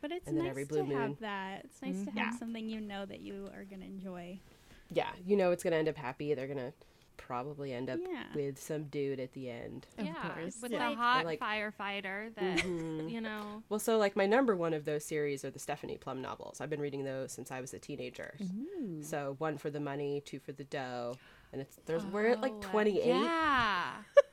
[0.00, 0.96] But it's And then nice every to blue moon.
[0.96, 1.64] have that.
[1.64, 2.38] It's nice to have Yeah.
[2.38, 4.38] something you know that you are going to enjoy.
[4.90, 6.32] Yeah, you know it's gonna end up happy.
[6.34, 6.72] They're gonna
[7.16, 8.24] probably end up Yeah.
[8.36, 9.86] with some dude at the end.
[9.98, 10.62] Of yeah, course.
[10.62, 10.90] with Yeah.
[10.92, 13.10] a hot Like- firefighter that Mhm.
[13.10, 13.64] you know.
[13.68, 16.60] Well, so like my number one of those series are the Stephanie Plum novels.
[16.60, 18.36] I've been reading those since I was a teenager.
[18.40, 19.02] Ooh.
[19.02, 21.16] So one for the money, two for the dough,
[21.52, 23.04] and it's there's we're at Oh, like 28.
[23.06, 23.90] Yeah,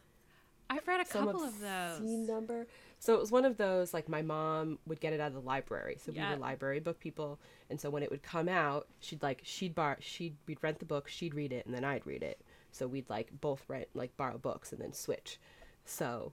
[0.70, 2.00] I've read a couple of those.
[2.02, 2.68] number.
[3.00, 5.40] So it was one of those like my mom would get it out of the
[5.42, 5.98] library.
[6.04, 7.40] So we were library book people,
[7.70, 10.86] and so when it would come out, she'd like she'd bar she'd we'd rent the
[10.86, 12.40] book, she'd read it, and then I'd read it.
[12.72, 15.38] So we'd like both rent like borrow books and then switch.
[15.86, 16.32] So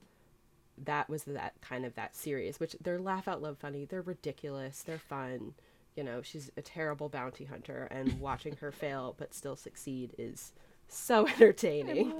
[0.77, 3.85] that was that kind of that series, which they're laugh out loud funny.
[3.85, 4.81] They're ridiculous.
[4.81, 5.53] They're fun.
[5.95, 10.53] You know, she's a terrible bounty hunter, and watching her fail but still succeed is
[10.93, 12.13] so entertaining.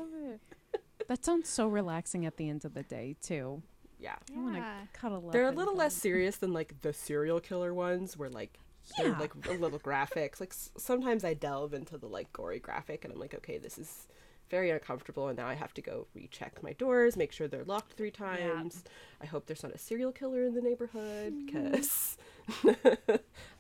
[1.08, 3.62] That sounds so relaxing at the end of the day, too.
[4.00, 4.16] Yeah.
[4.36, 4.64] I want to
[4.94, 5.32] cuddle up.
[5.32, 8.58] They're a little less serious than like the serial killer ones, where like
[8.98, 10.40] they're like a little graphics.
[10.40, 13.78] Like s- sometimes I delve into the like gory graphic, and I'm like, okay, this
[13.78, 14.08] is
[14.50, 17.94] very uncomfortable, and now I have to go recheck my doors, make sure they're locked
[17.94, 18.84] three times.
[19.22, 21.46] I hope there's not a serial killer in the neighborhood hmm.
[21.46, 22.18] because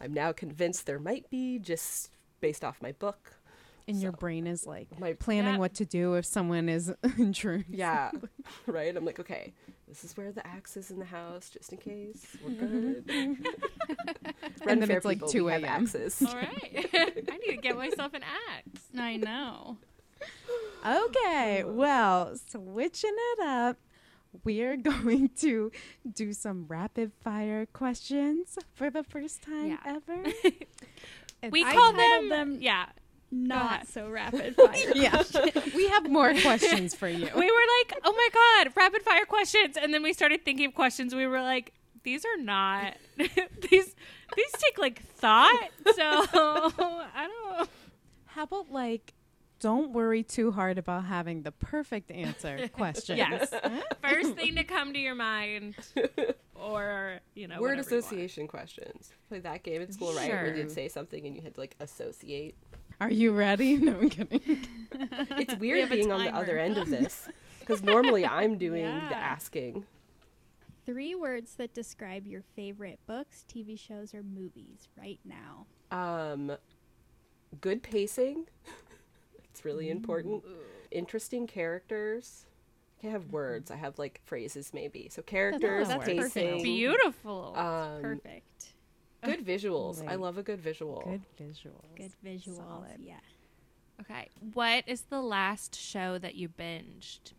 [0.01, 3.35] I'm now convinced there might be, just based off my book.
[3.91, 5.59] And your brain is like My planning Yeah.
[5.59, 7.65] what to do if someone is intruding.
[7.69, 8.11] yeah,
[8.67, 8.95] right.
[8.95, 9.53] I'm like, okay,
[9.87, 12.25] this is where the axe is in the house, just in case.
[12.43, 13.33] We're mm-hmm.
[13.33, 13.55] good.
[14.67, 15.65] And then Fair it's like 2 we a.m..
[15.65, 16.21] axes.
[16.25, 18.81] All right, I need to get myself an axe.
[18.97, 19.77] I know.
[20.85, 23.77] Okay, well, switching it up,
[24.43, 25.71] we're going to
[26.11, 29.77] do some rapid fire questions for the first time Yeah.
[29.97, 30.23] ever.
[31.51, 32.85] We I call titled them, them- yeah.
[33.31, 34.75] Not so rapid fire.
[34.93, 35.23] yeah,
[35.75, 37.29] we have more questions for you.
[37.35, 38.29] We were like, oh my
[38.65, 41.15] god, rapid fire questions, and then we started thinking of questions.
[41.15, 41.73] We were like,
[42.03, 43.95] these are not these.
[44.35, 45.69] These take like thought.
[45.95, 47.27] So I
[47.57, 47.69] don't.
[48.25, 49.13] How about like,
[49.59, 53.17] don't worry too hard about having the perfect answer questions.
[53.17, 53.53] Yes.
[54.01, 55.75] First thing to come to your mind,
[56.55, 58.05] or you know, Word whatever you want.
[58.05, 59.11] association questions.
[59.29, 60.29] Play that game at school, right?
[60.29, 62.55] Where you'd say something and you had to like associate.
[63.01, 63.77] Are you ready?
[63.81, 64.41] No, I'm kidding.
[65.31, 67.27] It's weird a being on the other end of this
[67.59, 69.09] because normally I'm doing Yeah.
[69.09, 69.85] the asking.
[70.85, 75.65] Three words that describe your favorite books, TV shows, or movies right now.
[75.91, 76.51] Um,
[77.59, 78.45] good pacing.
[79.49, 80.43] it's really important.
[80.91, 82.45] Interesting characters.
[82.99, 83.71] I can't have words.
[83.71, 85.07] I have like phrases maybe.
[85.09, 86.63] So characters, that's pacing, perfect.
[86.63, 87.53] Beautiful.
[87.55, 88.70] um, Perfect.
[89.25, 90.05] good visuals.
[90.07, 91.03] I love a good visual.
[91.05, 91.95] Good visuals.
[91.95, 92.57] Good visuals.
[92.57, 92.99] Solid.
[92.99, 93.19] Yeah.
[94.01, 94.29] okay.
[94.53, 97.33] What is the last show that you binged?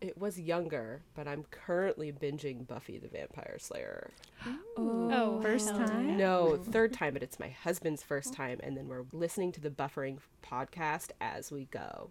[0.00, 4.10] it was younger, but I'm currently binging Buffy the Vampire Slayer.
[4.46, 6.16] Oh, oh first time?
[6.16, 8.36] No, third time, but it's my husband's first oh.
[8.36, 12.10] time, and then we're listening to the Buffering podcast as we go.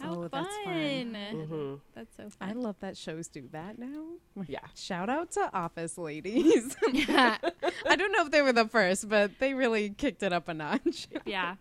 [0.00, 0.30] How Oh, fun.
[0.32, 1.46] that's fun.
[1.48, 2.48] hmm That's so fun.
[2.48, 4.04] I love that shows do that now.
[4.46, 4.60] Yeah.
[4.74, 6.76] Shout out to Office Ladies.
[6.92, 7.38] yeah.
[7.88, 10.54] I don't know if they were the first, but they really kicked it up a
[10.54, 11.08] notch.
[11.24, 11.56] yeah.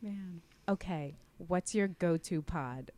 [0.00, 0.42] Man.
[0.68, 1.16] Okay.
[1.38, 2.90] What's your go to pod?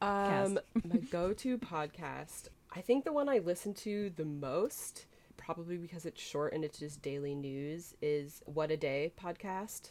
[0.00, 2.48] Um, my go-to podcast.
[2.74, 5.06] I think the one I listen to the most,
[5.36, 9.90] probably because it's short and it's just daily news, is What a Day podcast.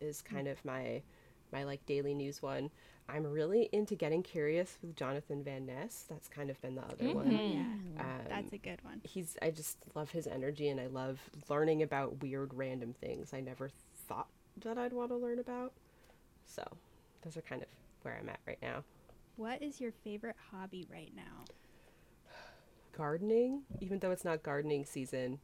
[0.00, 1.02] Is kind of my
[1.52, 2.70] my like daily news one.
[3.08, 6.04] I'm really into getting curious with Jonathan Van Ness.
[6.08, 7.30] That's kind of been the other one.
[7.30, 9.00] yeah, Um, that's a good one.
[9.04, 13.40] he's I just love his energy and I love learning about weird random things I
[13.40, 13.70] never
[14.08, 14.28] thought
[14.62, 15.72] that I'd want to learn about.
[16.46, 16.62] So,
[17.22, 17.68] those are kind of
[18.02, 18.82] where I'm at right now.
[19.36, 21.44] What is your favorite hobby right now?
[22.96, 25.38] Gardening, even though it's not gardening season.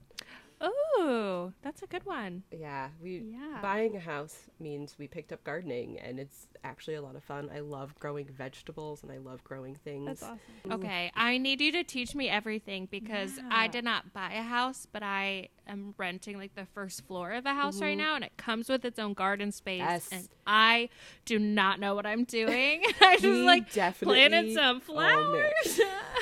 [0.98, 2.42] Ooh, that's a good one.
[2.50, 3.60] Yeah, we Yeah.
[3.60, 7.50] buying a house means we picked up gardening and it's actually a lot of fun.
[7.54, 10.06] I love growing vegetables and I love growing things.
[10.06, 10.72] That's awesome.
[10.72, 14.86] Okay, I need you to teach me everything because I did not buy a house,
[14.90, 18.06] but I am renting like the first floor of a house right mm-hmm.
[18.06, 19.78] now, and it comes with its own garden space.
[19.78, 20.08] Yes.
[20.10, 20.88] And I
[21.24, 22.82] do not know what I'm doing.
[23.00, 25.80] I just like definitely planted some flowers.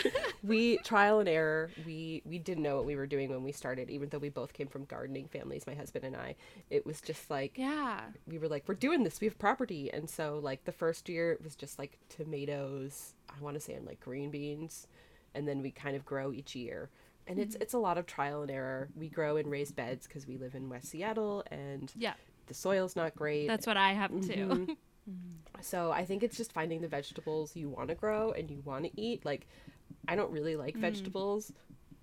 [0.42, 3.88] we trial and error we we didn't know what we were doing when we started
[3.90, 6.34] even though we both came from gardening families my husband and i
[6.70, 8.00] it was just like yeah.
[8.26, 11.32] we were like we're doing this we have property and so like the first year
[11.32, 14.86] it was just like tomatoes i want to say and like green beans
[15.34, 16.90] and then we kind of grow each year
[17.26, 17.62] and it's Mm-hmm.
[17.62, 20.54] it's a lot of trial and error we grow in raised beds because we live
[20.56, 22.14] in west seattle and Yeah.
[22.48, 24.48] the soil's not great That's what I have too.
[24.48, 24.76] Mhm.
[25.60, 28.84] So I think it's just finding the vegetables you want to grow and you want
[28.84, 29.24] to eat.
[29.24, 29.46] Like,
[30.08, 30.80] I don't really like mm.
[30.80, 31.52] vegetables,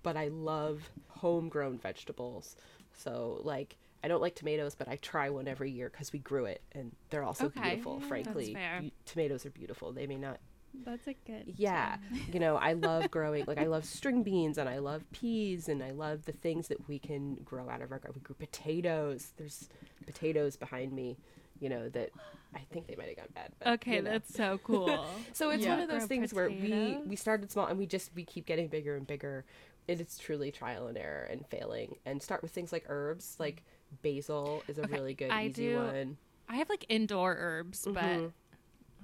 [0.02, 2.56] but I love homegrown vegetables.
[2.94, 6.46] So like, I don't like tomatoes, but I try one every year because we grew
[6.46, 7.60] it and they're also Okay.
[7.60, 7.98] beautiful.
[8.00, 8.80] Yeah, frankly, that's fair.
[8.82, 9.92] You- tomatoes are beautiful.
[9.92, 10.38] They may not.
[10.84, 11.54] That's a good.
[11.56, 11.96] Yeah,
[12.32, 13.44] you know, I love growing.
[13.46, 16.88] Like I love string beans and I love peas and I love the things that
[16.88, 18.12] we can grow out of our garden.
[18.14, 19.32] We grew potatoes.
[19.36, 19.68] There's
[20.06, 21.18] potatoes behind me.
[21.58, 22.10] You know that
[22.54, 23.52] I think they might have gone bad.
[23.58, 24.10] But, Okay, you know.
[24.10, 25.06] that's so cool.
[25.32, 25.70] So it's Yeah.
[25.70, 28.46] one of those Grow things where we we started small and we just we keep
[28.46, 29.44] getting bigger and bigger.
[29.88, 31.96] And it's truly trial and error and failing.
[32.06, 33.62] And start with things like herbs, like
[34.02, 36.16] basil is a Okay, really good I easy do- one.
[36.48, 38.32] I have like indoor herbs, but Mhm.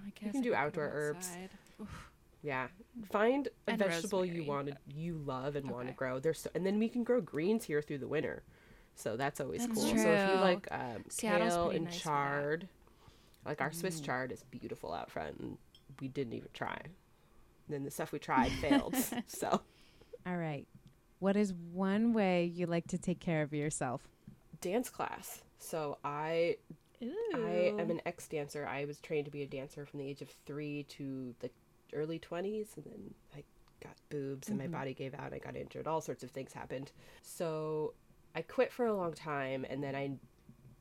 [0.07, 1.37] I guess can do outdoor herbs.
[2.43, 2.69] Yeah,
[3.11, 6.19] find a And vegetable you want to you love and want to grow.
[6.21, 8.43] There's so, and then we can grow greens here through the winter,
[8.95, 9.97] so that's always That's cool.
[9.97, 12.69] So if you like um, kale and nice chard,
[13.47, 14.05] like our Swiss mm.
[14.05, 15.59] chard is beautiful out front, and
[16.01, 16.79] we didn't even try.
[16.83, 18.95] And then the stuff we tried failed.
[19.27, 19.61] so
[20.27, 20.67] All right.
[21.19, 24.07] What is one way you like to take care of yourself?
[24.61, 25.43] dance class.
[25.59, 26.57] So I
[27.03, 27.15] Ooh.
[27.35, 28.67] I am an ex dancer.
[28.67, 31.51] I was trained to be a dancer from the age of three to the
[31.93, 33.45] early 20s, and then I
[33.83, 34.73] got boobs and my mm-hmm.
[34.73, 35.33] body gave out.
[35.33, 35.87] I got injured.
[35.87, 36.93] All sorts of things happened.
[37.23, 37.95] So
[38.35, 40.13] I quit for a long time, and then I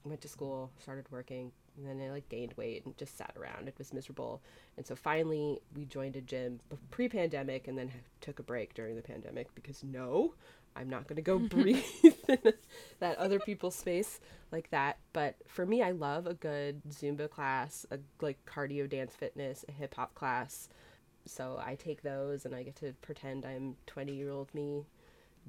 [0.03, 3.67] went to school, started working, and then I like gained weight and just sat around.
[3.67, 4.41] It was miserable.
[4.77, 6.59] And so finally, we joined a gym
[6.91, 10.33] pre pandemic and then took a break during the pandemic because no,
[10.75, 11.83] I'm not going to go breathe
[12.27, 12.37] in
[12.99, 14.19] that other people's space
[14.51, 14.97] like that.
[15.13, 19.71] But for me, I love a good Zumba class, a like cardio dance fitness, a
[19.71, 20.69] hip hop class.
[21.25, 24.85] So I take those and I get to pretend I'm 20 year old me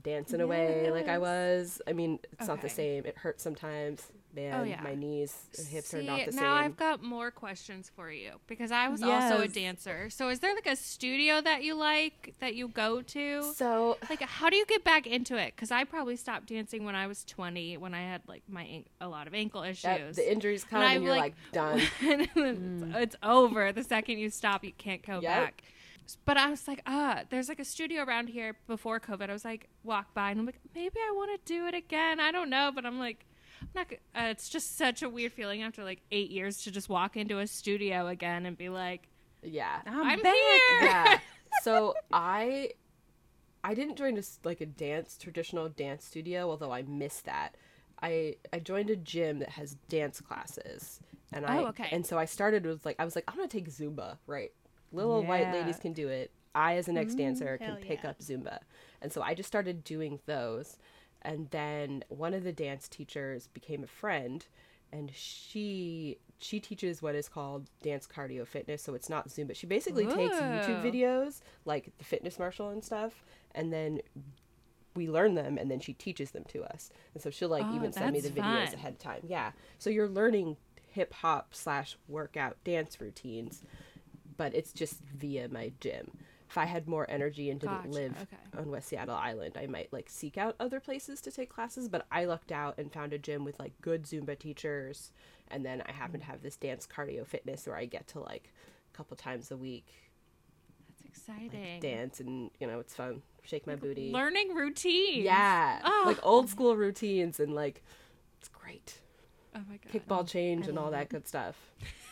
[0.03, 1.81] dancing away like I was.
[1.87, 3.05] I mean, it's not the same.
[3.05, 4.11] It hurts sometimes.
[4.37, 4.81] Man, yeah.
[4.83, 5.35] my knees
[5.71, 6.65] hips are See, not the now same.
[6.65, 10.11] I've got more questions for you because I was also a dancer.
[10.11, 13.43] So is there like a studio that you like that you go to?
[13.55, 15.55] So Like how do you get back into it?
[15.57, 19.09] Because I probably stopped dancing when I was 20 when I had like my a
[19.09, 19.83] lot of ankle issues.
[19.83, 21.81] that, the injuries come And and, you're like- like, done.
[22.01, 24.63] it's, it's over the second you stop.
[24.65, 25.23] You can't go Yep.
[25.23, 25.63] back.
[26.25, 29.29] But I was like, ah, there's like a studio around here before COVID.
[29.29, 32.21] I was like, walk by and I'm like, maybe I want to do it again.
[32.21, 33.26] I don't know, but I'm like,
[33.63, 33.87] I'm not.
[34.15, 37.39] Uh, it's just such a weird feeling after like eight years to just walk into
[37.39, 39.09] a studio again and be like,
[39.43, 39.81] Yeah.
[39.87, 40.35] I'm, back.
[40.35, 40.83] here.
[40.83, 41.19] yeah.
[41.63, 42.71] So I
[43.65, 47.57] I didn't join a, s- like a dance traditional dance studio, although I missed that.
[48.03, 51.01] I I joined a gym that has dance classes,
[51.33, 51.89] and I Oh, okay.
[51.91, 54.53] and so I started with like I was like I'm gonna take Zumba, right?
[54.93, 56.31] Little white ladies can do it.
[56.55, 58.11] I as an ex dancer can pick yeah.
[58.11, 58.59] up Zumba,
[59.01, 60.77] and so I just started doing those,
[61.27, 64.47] and then one of the dance teachers became a friend.
[64.93, 68.83] and she she teaches what is called dance cardio fitness.
[68.83, 72.85] So it's not zoom but She basically takes YouTube videos like the fitness Marshall and
[72.85, 73.25] stuff,
[73.55, 74.01] and then
[74.95, 77.75] we learn them and then she teaches them to us and so she'll like Oh,
[77.77, 78.75] even send me the videos fun.
[78.75, 80.57] ahead of time yeah so you're learning
[80.93, 83.63] hip hop slash workout dance routines
[84.39, 86.13] but it's just via my gym
[86.49, 88.61] if i had more energy and didn't Gotcha, live okay.
[88.61, 92.07] on west seattle island i might like seek out other places to take classes but
[92.11, 95.13] i lucked out and found a gym with like good zumba teachers
[95.49, 98.53] and then i happen to have this dance cardio fitness where i get to like
[98.93, 99.87] a couple times a week
[101.03, 101.81] That's exciting.
[101.81, 105.25] dance and you know it's fun shake my booty Learning routines.
[105.25, 106.03] yeah, Oh.
[106.07, 107.83] like old school routines and like
[108.41, 108.99] it's great.
[109.55, 109.93] Oh my god.
[109.93, 111.55] Kickball change and all that good stuff.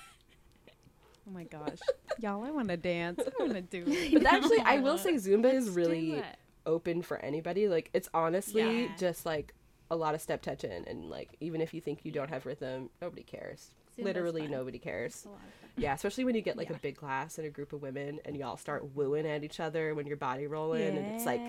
[1.29, 1.79] Oh my gosh.
[2.19, 3.21] Y'all, I want to dance.
[3.21, 4.15] I want to do it.
[4.15, 6.23] But actually, I will say Zumba is Let's really
[6.67, 7.69] open for anybody.
[7.69, 8.89] Like it's honestly Yeah.
[8.99, 9.55] just like
[9.91, 12.91] a lot of step touching and like even if you think you don't have rhythm,
[13.03, 13.71] nobody cares.
[13.97, 14.51] Zumba's Literally fun.
[14.51, 15.13] nobody cares.
[15.15, 15.71] It's a lot of fun.
[15.77, 16.77] Yeah, especially when you get like Yeah.
[16.77, 19.95] a big class and a group of women and y'all start wooing at each other
[19.95, 21.41] when you're body rolling and it's like,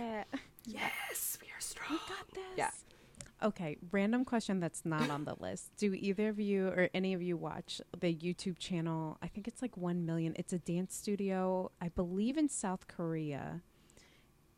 [0.65, 1.99] yes, we are strong.
[2.07, 2.43] We Got this.
[2.57, 2.69] Yeah.
[3.45, 5.71] Okay, random question that's not on the list.
[5.77, 9.17] Do either of you or any of you watch the YouTube channel?
[9.21, 10.33] I think it's like 1 million.
[10.37, 13.61] It's a dance studio, I believe in South Korea.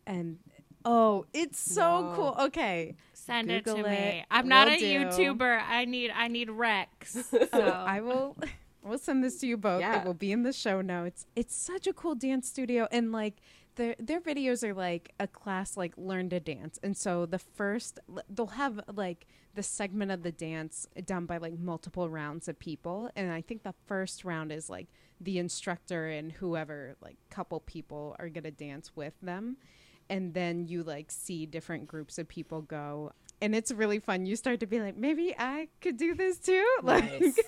[0.05, 0.39] And
[0.85, 2.13] oh, it's so No.
[2.15, 2.45] cool.
[2.45, 2.95] Okay.
[3.13, 4.23] Send it Google to me.
[4.31, 4.85] I'm not Will a do.
[4.85, 5.61] YouTuber.
[5.67, 7.25] I need I need Rex.
[7.29, 8.37] So So I will
[8.83, 9.81] we'll send this to you both.
[9.81, 9.99] Yeah.
[9.99, 11.25] It will be in the show notes.
[11.35, 13.41] It's such a cool dance studio and like
[13.77, 16.77] their their videos are like a class like learn to dance.
[16.83, 17.99] And so the first
[18.29, 19.25] they'll have like
[19.55, 23.63] the segment of the dance done by like multiple rounds of people and I think
[23.63, 24.87] the first round is like
[25.19, 29.57] the instructor and whoever like couple people are going to dance with them
[30.11, 34.25] and then you like see different groups of people go and it's really fun.
[34.25, 36.65] You start to be like, maybe I could do this too.
[36.83, 37.39] Like, Nice.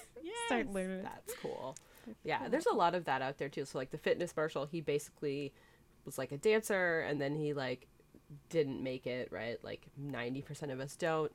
[0.46, 1.02] start learning.
[1.04, 1.76] That's cool.
[2.24, 3.66] Yeah, there's a lot of that out there too.
[3.66, 5.54] So like the fitness Marshall, he basically
[6.10, 7.88] was like a dancer and then he like
[8.50, 9.64] didn't make it, right?
[9.64, 11.32] Like 90% of us don't.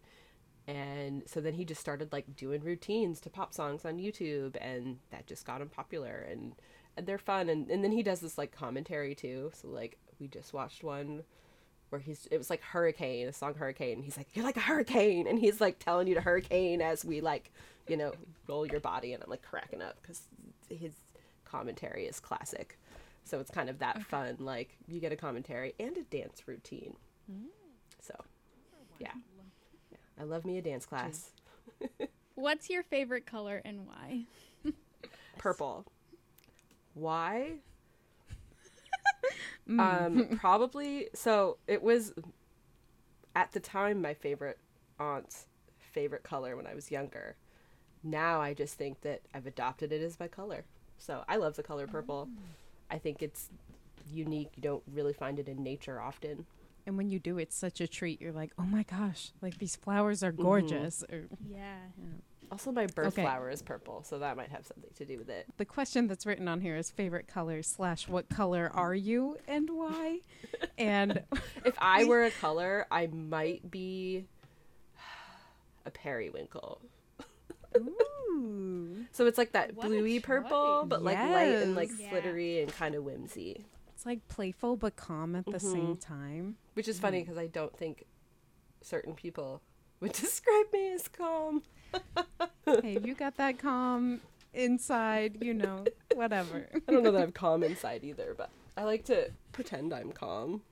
[0.67, 4.99] And so then he just started like doing routines to pop songs on YouTube and
[5.11, 6.55] that just got him popular and,
[6.97, 9.53] and they're fun and, and then he does this like commentary too.
[9.55, 11.23] So like we just watched one
[11.91, 14.03] where he's it was like hurricane, a song hurricane.
[14.03, 17.21] He's like, You're like a hurricane and he's like telling you to hurricane as we
[17.21, 17.53] like,
[17.87, 18.13] you know,
[18.49, 20.23] roll your body and I'm like cracking up because
[20.69, 20.93] his
[21.45, 22.79] commentary is classic.
[23.25, 26.95] So it's kind of that fun, like you get a commentary and a dance routine.
[27.31, 27.47] Mm.
[28.01, 28.15] So
[28.99, 29.09] yeah.
[29.91, 29.99] yeah.
[30.21, 31.31] I love me a dance class.
[32.35, 34.25] What's your favorite color and why?
[35.39, 35.87] Purple.
[36.95, 37.55] Why?
[39.67, 39.81] Mm.
[39.81, 41.09] um, probably.
[41.15, 42.13] So it was
[43.35, 44.59] at the time my favorite
[45.01, 45.47] aunt's
[45.79, 47.37] favorite color when I was younger.
[48.03, 50.65] Now I just think that I've adopted it as my color.
[50.99, 52.29] So I love the color purple.
[52.31, 52.37] Mm.
[52.95, 53.51] I think it's
[54.09, 54.53] unique.
[54.55, 56.47] You don't really find it in nature often.
[56.87, 58.21] And when you do, it's such a treat.
[58.21, 60.43] You're like, oh my gosh, like these flowers are mm-hmm.
[60.43, 61.03] gorgeous.
[61.11, 61.79] Or, Yeah.
[62.53, 63.23] Also, my birth Okay.
[63.23, 65.47] flower is purple, so that might have something to do with it.
[65.57, 69.69] the question that's written on here is favorite color slash what color are you and
[69.71, 70.21] why?
[70.79, 71.23] and
[71.65, 74.27] If I were a color, I might be
[75.85, 76.81] a periwinkle.
[77.77, 82.01] Ooh, So it's like that What bluey purple, but like light and like Yes.
[82.01, 82.11] Yeah.
[82.11, 83.65] glittery and kind of whimsy.
[83.95, 86.15] it's like playful but calm at the same mm-hmm.
[86.15, 86.57] time.
[86.75, 87.33] Which is funny mm-hmm.
[87.33, 88.07] because I don't think
[88.83, 89.63] certain people
[90.01, 91.63] would describe me as calm.
[92.83, 94.21] hey, you got that calm
[94.53, 96.69] inside, you know, whatever.
[96.89, 100.63] I don't know that I'm calm inside either, but I like to pretend I'm calm.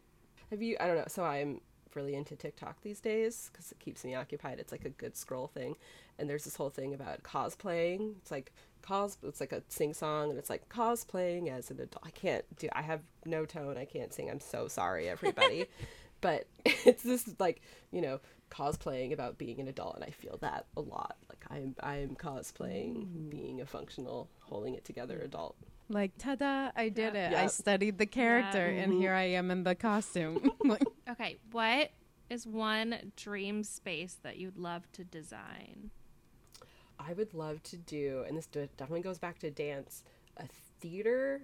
[0.50, 0.76] Have you?
[0.80, 1.04] I don't know.
[1.08, 1.60] So I'm
[1.94, 4.58] really into TikTok these days because it keeps me occupied.
[4.58, 5.76] It's like a good scroll thing,
[6.18, 8.14] and there's this whole thing about cosplaying.
[8.18, 8.52] It's like
[8.82, 9.16] cos.
[9.22, 12.04] It's like a sing song, and it's like cosplaying as an adult.
[12.04, 12.68] I can't do.
[12.72, 13.76] I have no tone.
[13.76, 14.30] I can't sing.
[14.30, 15.66] I'm so sorry, everybody.
[16.20, 20.66] but it's this like you know cosplaying about being an adult, and I feel that
[20.76, 21.16] a lot.
[21.28, 25.56] Like I'm I'm cosplaying being a functional, holding it together adult.
[25.88, 27.34] Like, ta-da, I did it.
[27.34, 28.98] I studied the character, and Mhm.
[28.98, 30.50] here I am in the costume.
[31.10, 31.90] Okay, what
[32.30, 35.90] is one dream space that you'd love to design?
[37.06, 40.04] I would love to do, and this definitely goes back to dance,
[40.36, 40.44] a
[40.80, 41.42] theater,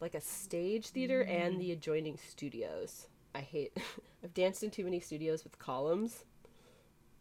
[0.00, 1.58] like a stage theater, and mm.
[1.60, 3.06] the adjoining studios.
[3.34, 3.76] I hate.
[4.24, 6.24] I've danced in too many studios with columns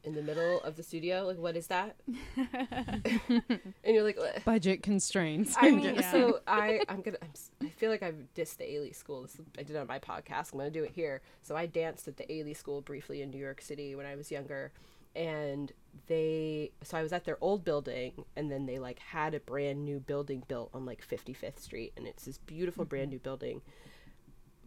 [0.04, 1.26] in the middle of the studio.
[1.26, 1.96] Like, what is that?
[2.38, 5.56] and you're like, "What?" budget constraints.
[5.58, 6.12] I mean, Yeah.
[6.12, 9.24] so I I'm gonna I'm, s- I feel like I've dissed the Ailey School.
[9.24, 10.54] This, I did it on my podcast.
[10.54, 11.22] I'm gonna do it here.
[11.42, 14.32] So I danced at the Ailey School briefly in New York City when I was
[14.32, 14.72] younger,
[15.16, 15.72] and
[16.08, 19.86] they so I was at their old building and then they like had a brand
[19.86, 23.12] new building built on like 55th Street and it's this beautiful brand mm-hmm.
[23.12, 23.62] new building.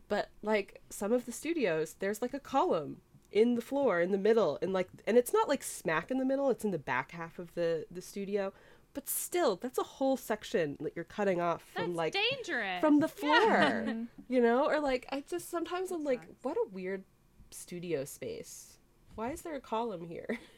[0.08, 2.98] But like some of the studios there's like a column
[3.32, 6.24] in the floor in the middle and like and it's not like smack in the
[6.24, 8.52] middle it's in the back half of the the studio
[8.94, 12.80] but still that's a whole section that you're cutting off from That's like dangerous.
[12.80, 14.66] from the floor you know?
[14.66, 17.04] Or like i just sometimes i'm like what a weird
[17.50, 18.78] studio space.
[19.14, 20.38] Why is there a column here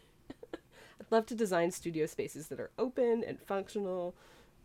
[1.00, 4.14] i'd love to design studio spaces that are open and functional.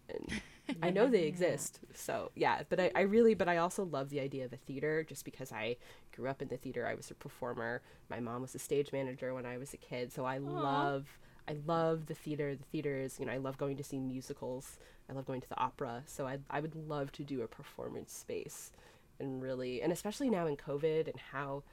[0.10, 0.42] And
[0.82, 4.20] i know they exist so yeah but I, I really but i also love the
[4.20, 5.76] idea of a theater just because i
[6.14, 6.86] grew up in the theater.
[6.88, 7.82] I was a performer.
[8.10, 11.08] My mom was a stage manager when i was a kid so i love
[11.48, 12.56] i love the theater.
[12.56, 14.78] The theater is you know i love going to see musicals.
[15.10, 18.14] I love going to the opera so i, I would love to do a performance
[18.14, 18.72] space
[19.20, 21.64] and really and especially now in covid and how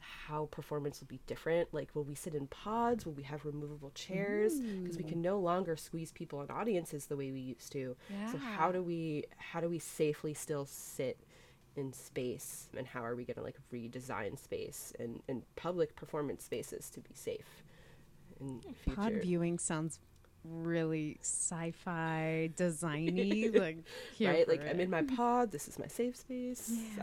[0.00, 1.72] how performance will be different.
[1.72, 3.04] Like will we sit in pods?
[3.06, 4.54] Will we have removable chairs?
[4.82, 7.96] Because we can no longer squeeze people in audiences the way we used to.
[8.32, 11.18] So how do we how do we safely still sit
[11.76, 12.68] in space?
[12.76, 17.00] And how are we going to like redesign space and, and public performance spaces to
[17.00, 17.62] be safe
[18.40, 19.98] in future Pod viewing sounds
[20.44, 23.52] really sci-fi, designy.
[23.58, 23.78] like,
[24.20, 24.48] right?
[24.48, 27.02] Like i'm in my pod this is my safe space so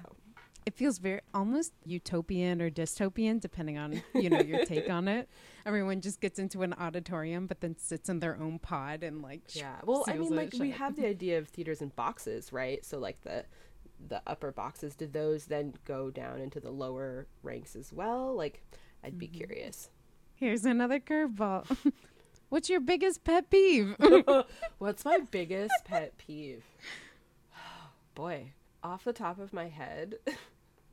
[0.66, 5.30] it feels very almost utopian or dystopian depending on you know your take on it
[5.66, 9.42] everyone just gets into an auditorium but then sits in their own pod and like
[9.54, 9.76] Yeah.
[9.84, 12.84] Well, I mean, like we have the idea of theaters in boxes, right?
[12.86, 13.46] So like the
[14.08, 18.36] the upper boxes, did those then go down into the lower ranks as well?
[18.36, 18.62] Like,
[19.04, 19.38] I'd be mm-hmm.
[19.38, 19.90] curious.
[20.36, 21.66] here's another curveball
[22.50, 23.96] what's your biggest pet peeve
[24.78, 26.64] What's my biggest pet peeve?
[28.16, 28.52] Boy,
[28.84, 30.16] off the top of my head,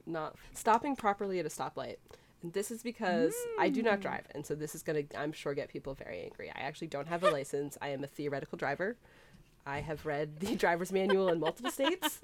[0.07, 1.97] not stopping properly at a stoplight.
[2.43, 4.03] And this is because I do not hmm.
[4.03, 6.51] drive, and so this is gonna, I'm sure, get people very angry.
[6.51, 7.79] I actually don't have a license.
[7.81, 8.97] I am a theoretical driver.
[9.65, 12.21] I have read the driver's manual in multiple states,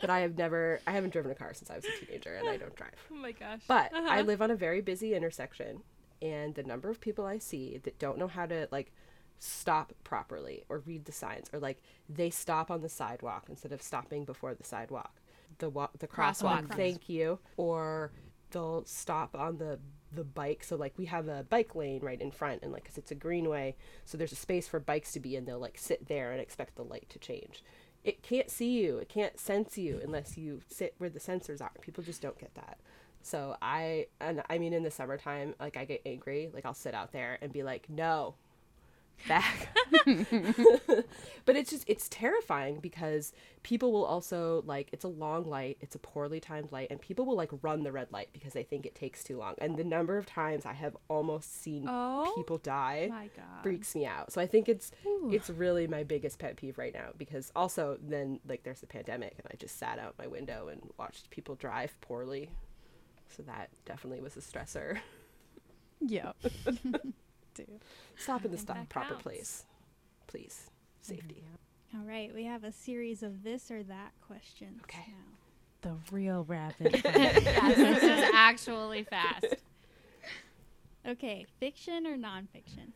[0.00, 2.48] but I have never, I haven't driven a car since I was a teenager, and
[2.48, 2.96] I don't drive.
[3.12, 3.60] oh my gosh.
[3.68, 4.22] But I uh-huh.
[4.22, 5.82] live on a very busy intersection,
[6.20, 8.92] and the number of people I see that don't know how to like
[9.38, 13.80] stop properly or read the signs, or like they stop on the sidewalk instead of
[13.80, 15.14] stopping before the sidewalk,
[15.58, 16.66] the walk, the crosswalk.
[16.66, 16.76] Crosswalk.
[16.76, 17.38] Thank you.
[17.56, 18.12] Or
[18.50, 19.78] they'll stop on the
[20.14, 20.62] the bike.
[20.62, 23.16] So like we have a bike lane right in front, and like because it's a
[23.16, 26.40] greenway, so there's a space for bikes to be, and they'll like sit there and
[26.40, 27.62] expect the light to change.
[28.04, 28.98] It can't see you.
[28.98, 31.70] It can't sense you unless you sit where the sensors are.
[31.80, 32.78] People just don't get that.
[33.22, 36.94] So I and I mean in the summertime, like I get angry, like I'll sit
[36.94, 38.34] out there and be like, "No,
[39.28, 39.68] back."
[41.44, 45.94] but it's just it's terrifying because people will also like it's a long light, it's
[45.94, 48.86] a poorly timed light, and people will like run the red light because they think
[48.86, 49.54] it takes too long.
[49.58, 53.10] And the number of times I have almost seen Oh people die
[53.62, 54.32] freaks me out.
[54.32, 54.90] So I think it's
[55.30, 59.34] it's really my biggest pet peeve right now because also then like there's the pandemic
[59.38, 62.50] and I just sat out my window and watched people drive poorly.
[63.28, 64.98] So that definitely was a stressor.
[66.00, 66.32] yeah
[67.54, 67.80] Dude.
[68.16, 69.22] Stop in the stop proper counts.
[69.22, 69.64] place.
[70.26, 70.70] Please.
[71.02, 71.42] Safety.
[71.94, 72.00] Mm-hmm.
[72.00, 74.80] All right, we have a series of this or that questions.
[74.84, 75.04] Okay.
[75.82, 75.90] Now.
[75.90, 79.44] the real rapid yes, this is actually fast.
[81.06, 82.92] Okay, fiction or nonfiction?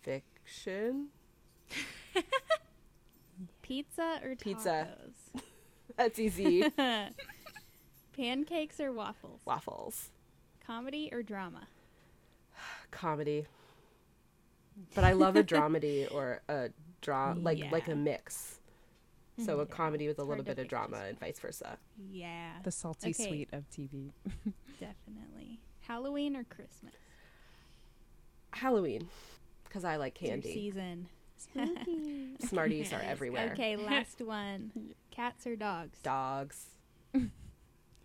[0.00, 1.08] Fiction.
[3.62, 4.88] Pizza or Pizza.
[4.88, 5.42] tacos?
[5.96, 6.64] That's easy.
[8.16, 9.40] Pancakes or waffles?
[9.44, 10.10] Waffles.
[10.64, 11.66] Comedy or drama?
[12.90, 13.46] Comedy.
[14.94, 16.70] But I love a dramedy or a
[17.00, 18.60] draw like like a mix.
[19.44, 21.78] So a Yeah, comedy with a little hard bit of drama and vice versa.
[22.10, 23.28] Yeah, the salty Okay.
[23.28, 24.10] sweet of tv
[24.80, 25.60] definitely.
[25.80, 26.92] Halloween or Christmas?
[28.52, 29.08] Halloween.
[29.64, 30.52] Because I like It's your candy.
[30.54, 31.08] season.
[32.40, 33.50] Smarties are everywhere.
[33.52, 34.72] Okay, last one.
[35.10, 35.98] Cats or dogs?
[36.02, 36.66] Dogs.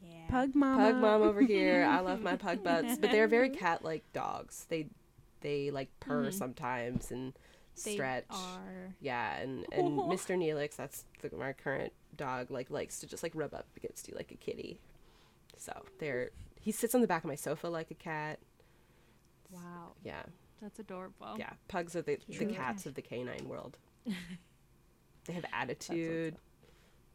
[0.03, 0.27] Yeah.
[0.29, 1.85] pug mama Pug mom over here.
[1.89, 4.65] I love my pug butts, but they're very cat-like dogs.
[4.69, 4.87] They
[5.41, 6.33] they like purr Mhm.
[6.33, 7.33] sometimes and
[7.83, 8.25] They stretch.
[8.29, 8.95] are.
[9.01, 10.37] Yeah, and and Mr.
[10.37, 14.15] Neelix, that's the, my current dog, like likes to just like rub up against you
[14.15, 14.79] like a kitty.
[15.57, 18.39] So they're he sits on the back of my sofa like a cat.
[19.51, 20.23] Wow, Yeah,
[20.61, 21.35] that's adorable.
[21.37, 21.51] yeah.
[21.67, 23.77] Pugs are the the cats of the canine world.
[25.25, 26.35] they have attitude.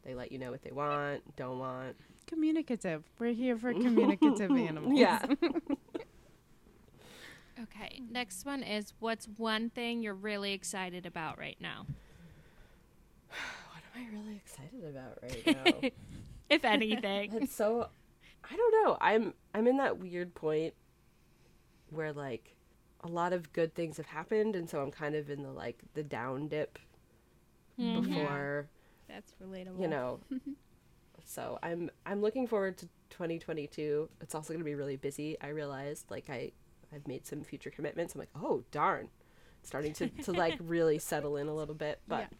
[0.03, 1.97] They let you know what they want, don't want.
[2.29, 5.25] Communicative we're here for communicative animals Yeah.
[7.61, 11.85] Okay, next one is what's one thing you're really excited about right now?
[13.29, 15.45] what am I really excited about right
[15.81, 15.89] now?
[16.49, 17.33] If anything.
[17.33, 17.89] It's so
[18.49, 18.97] I don't know.
[19.01, 20.73] I'm I'm in that weird point
[21.89, 22.55] where like
[23.03, 25.79] a lot of good things have happened, and so I'm kind of in the like
[25.95, 26.79] the down dip
[27.77, 28.03] Mhm.
[28.03, 28.67] before
[29.09, 29.81] That's relatable.
[29.81, 30.19] you know.
[31.29, 34.09] So I'm I'm looking forward to 2022.
[34.19, 35.37] It's also going to be really busy.
[35.39, 36.51] I realized like I
[36.93, 38.15] I've made some future commitments.
[38.15, 39.09] I'm like, oh darn,
[39.61, 42.37] starting to to like really settle in a little bit, but Yeah.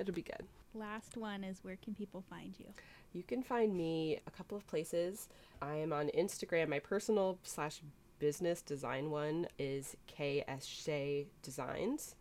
[0.00, 0.46] it'll be good.
[0.74, 2.66] Last one is where can people find you?
[3.14, 5.28] You can find me a couple of places.
[5.62, 6.68] I am on Instagram.
[6.68, 7.80] My personal slash
[8.18, 12.16] business design one is KS Shea Designs.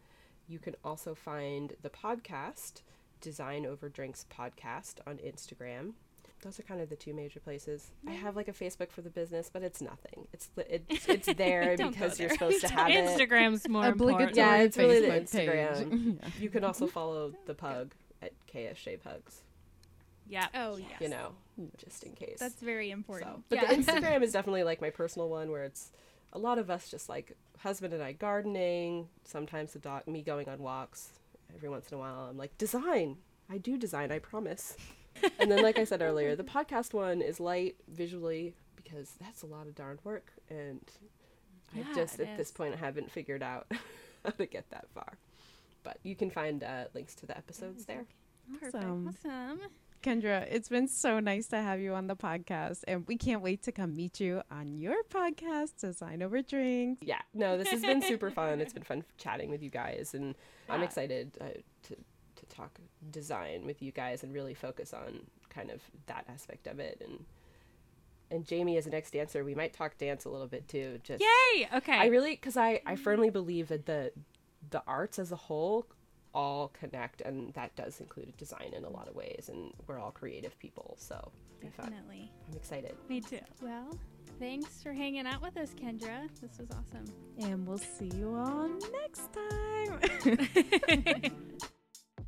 [0.48, 2.84] You can also find the podcast,
[3.24, 5.94] Design Over Drinks Podcast, on Instagram.
[6.42, 7.92] Those are kind of the two major places.
[8.06, 10.28] I have like a Facebook for the business, but it's nothing.
[10.34, 12.96] It's it's it's there Don't go because you're supposed to have it.
[12.96, 14.36] Instagram's more Obligatory important.
[14.36, 16.20] Yeah, it's really the Instagram.
[16.22, 16.30] Yeah.
[16.38, 19.42] You can also follow the pug at KS Shea Pugs.
[20.28, 20.48] Yeah.
[20.54, 21.00] Oh, yes.
[21.00, 21.32] You know,
[21.78, 22.40] just in case.
[22.40, 23.32] That's very important.
[23.32, 23.74] So, but yeah.
[23.74, 25.92] the Instagram is definitely like my personal one where it's
[26.34, 30.50] a lot of us just like husband and I gardening, sometimes the dog me going
[30.50, 31.14] on walks.
[31.56, 33.18] Every once in a while I'm like, design.
[33.50, 34.76] I do design, I promise.
[35.40, 39.46] and then like I said earlier, the podcast one is light visually because that's a
[39.46, 40.82] lot of darn work and
[41.76, 43.68] I just it at this point I haven't figured out
[44.26, 45.18] how to get that far.
[45.84, 48.06] But you can find uh, links to the episodes there.
[48.60, 48.76] Perfect.
[48.76, 49.08] Awesome.
[49.26, 49.60] Awesome.
[50.04, 53.64] Kendra, it's been so nice to have you on the podcast, and we can't wait
[53.64, 57.02] to come meet you on your podcast, Design Over Drinks.
[57.06, 60.36] yeah no this has been super fun it's been fun chatting with you guys and
[60.70, 61.46] i'm excited uh,
[61.84, 61.96] to
[62.36, 62.78] to talk
[63.12, 67.26] design with you guys and really focus on kind of that aspect of it and
[68.30, 71.22] and jamie as an ex dancer we might talk dance a little bit too just
[71.24, 71.68] Yay!
[71.76, 71.98] Okay.
[71.98, 74.12] i really because i i firmly believe that the
[74.70, 75.86] the arts as a whole
[76.34, 80.12] all connect and that does include design in a lot of ways and we're all
[80.12, 81.16] creative people so
[81.62, 82.32] it'll be Definitely.
[82.50, 83.40] i'm excited Me too.
[83.62, 83.98] Well,
[84.40, 86.28] thanks for hanging out with us, Kendra.
[86.42, 87.06] This was awesome.
[87.40, 91.32] And we'll see you all next time.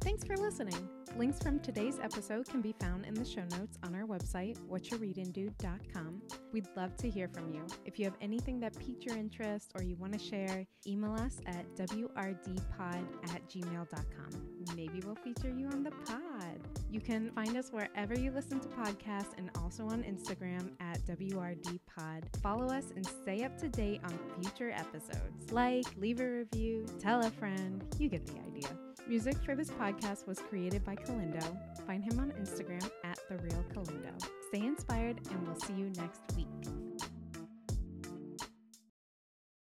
[0.05, 0.87] Thanks for listening.
[1.17, 6.21] Links from today's episode can be found in the show notes on our website, whatyourreadingdude.com.
[6.53, 7.65] We'd love to hear from you.
[7.85, 11.39] If you have anything that piqued your interest or you want to share, email us
[11.47, 13.03] at wrdpod
[13.33, 14.75] at gmail.com.
[14.75, 16.59] Maybe we'll feature you on the pod.
[16.91, 22.23] You can find us wherever you listen to podcasts and also on Instagram at wrdpod.
[22.43, 25.51] Follow us and stay up to date on future episodes.
[25.51, 27.83] Like, leave a review, tell a friend.
[27.97, 28.69] You get the idea.
[29.07, 31.55] Music for this podcast was created by Kalindo.
[31.85, 34.11] Find him on Instagram at The Real Kalindo.
[34.47, 36.47] Stay inspired, and we'll see you next week.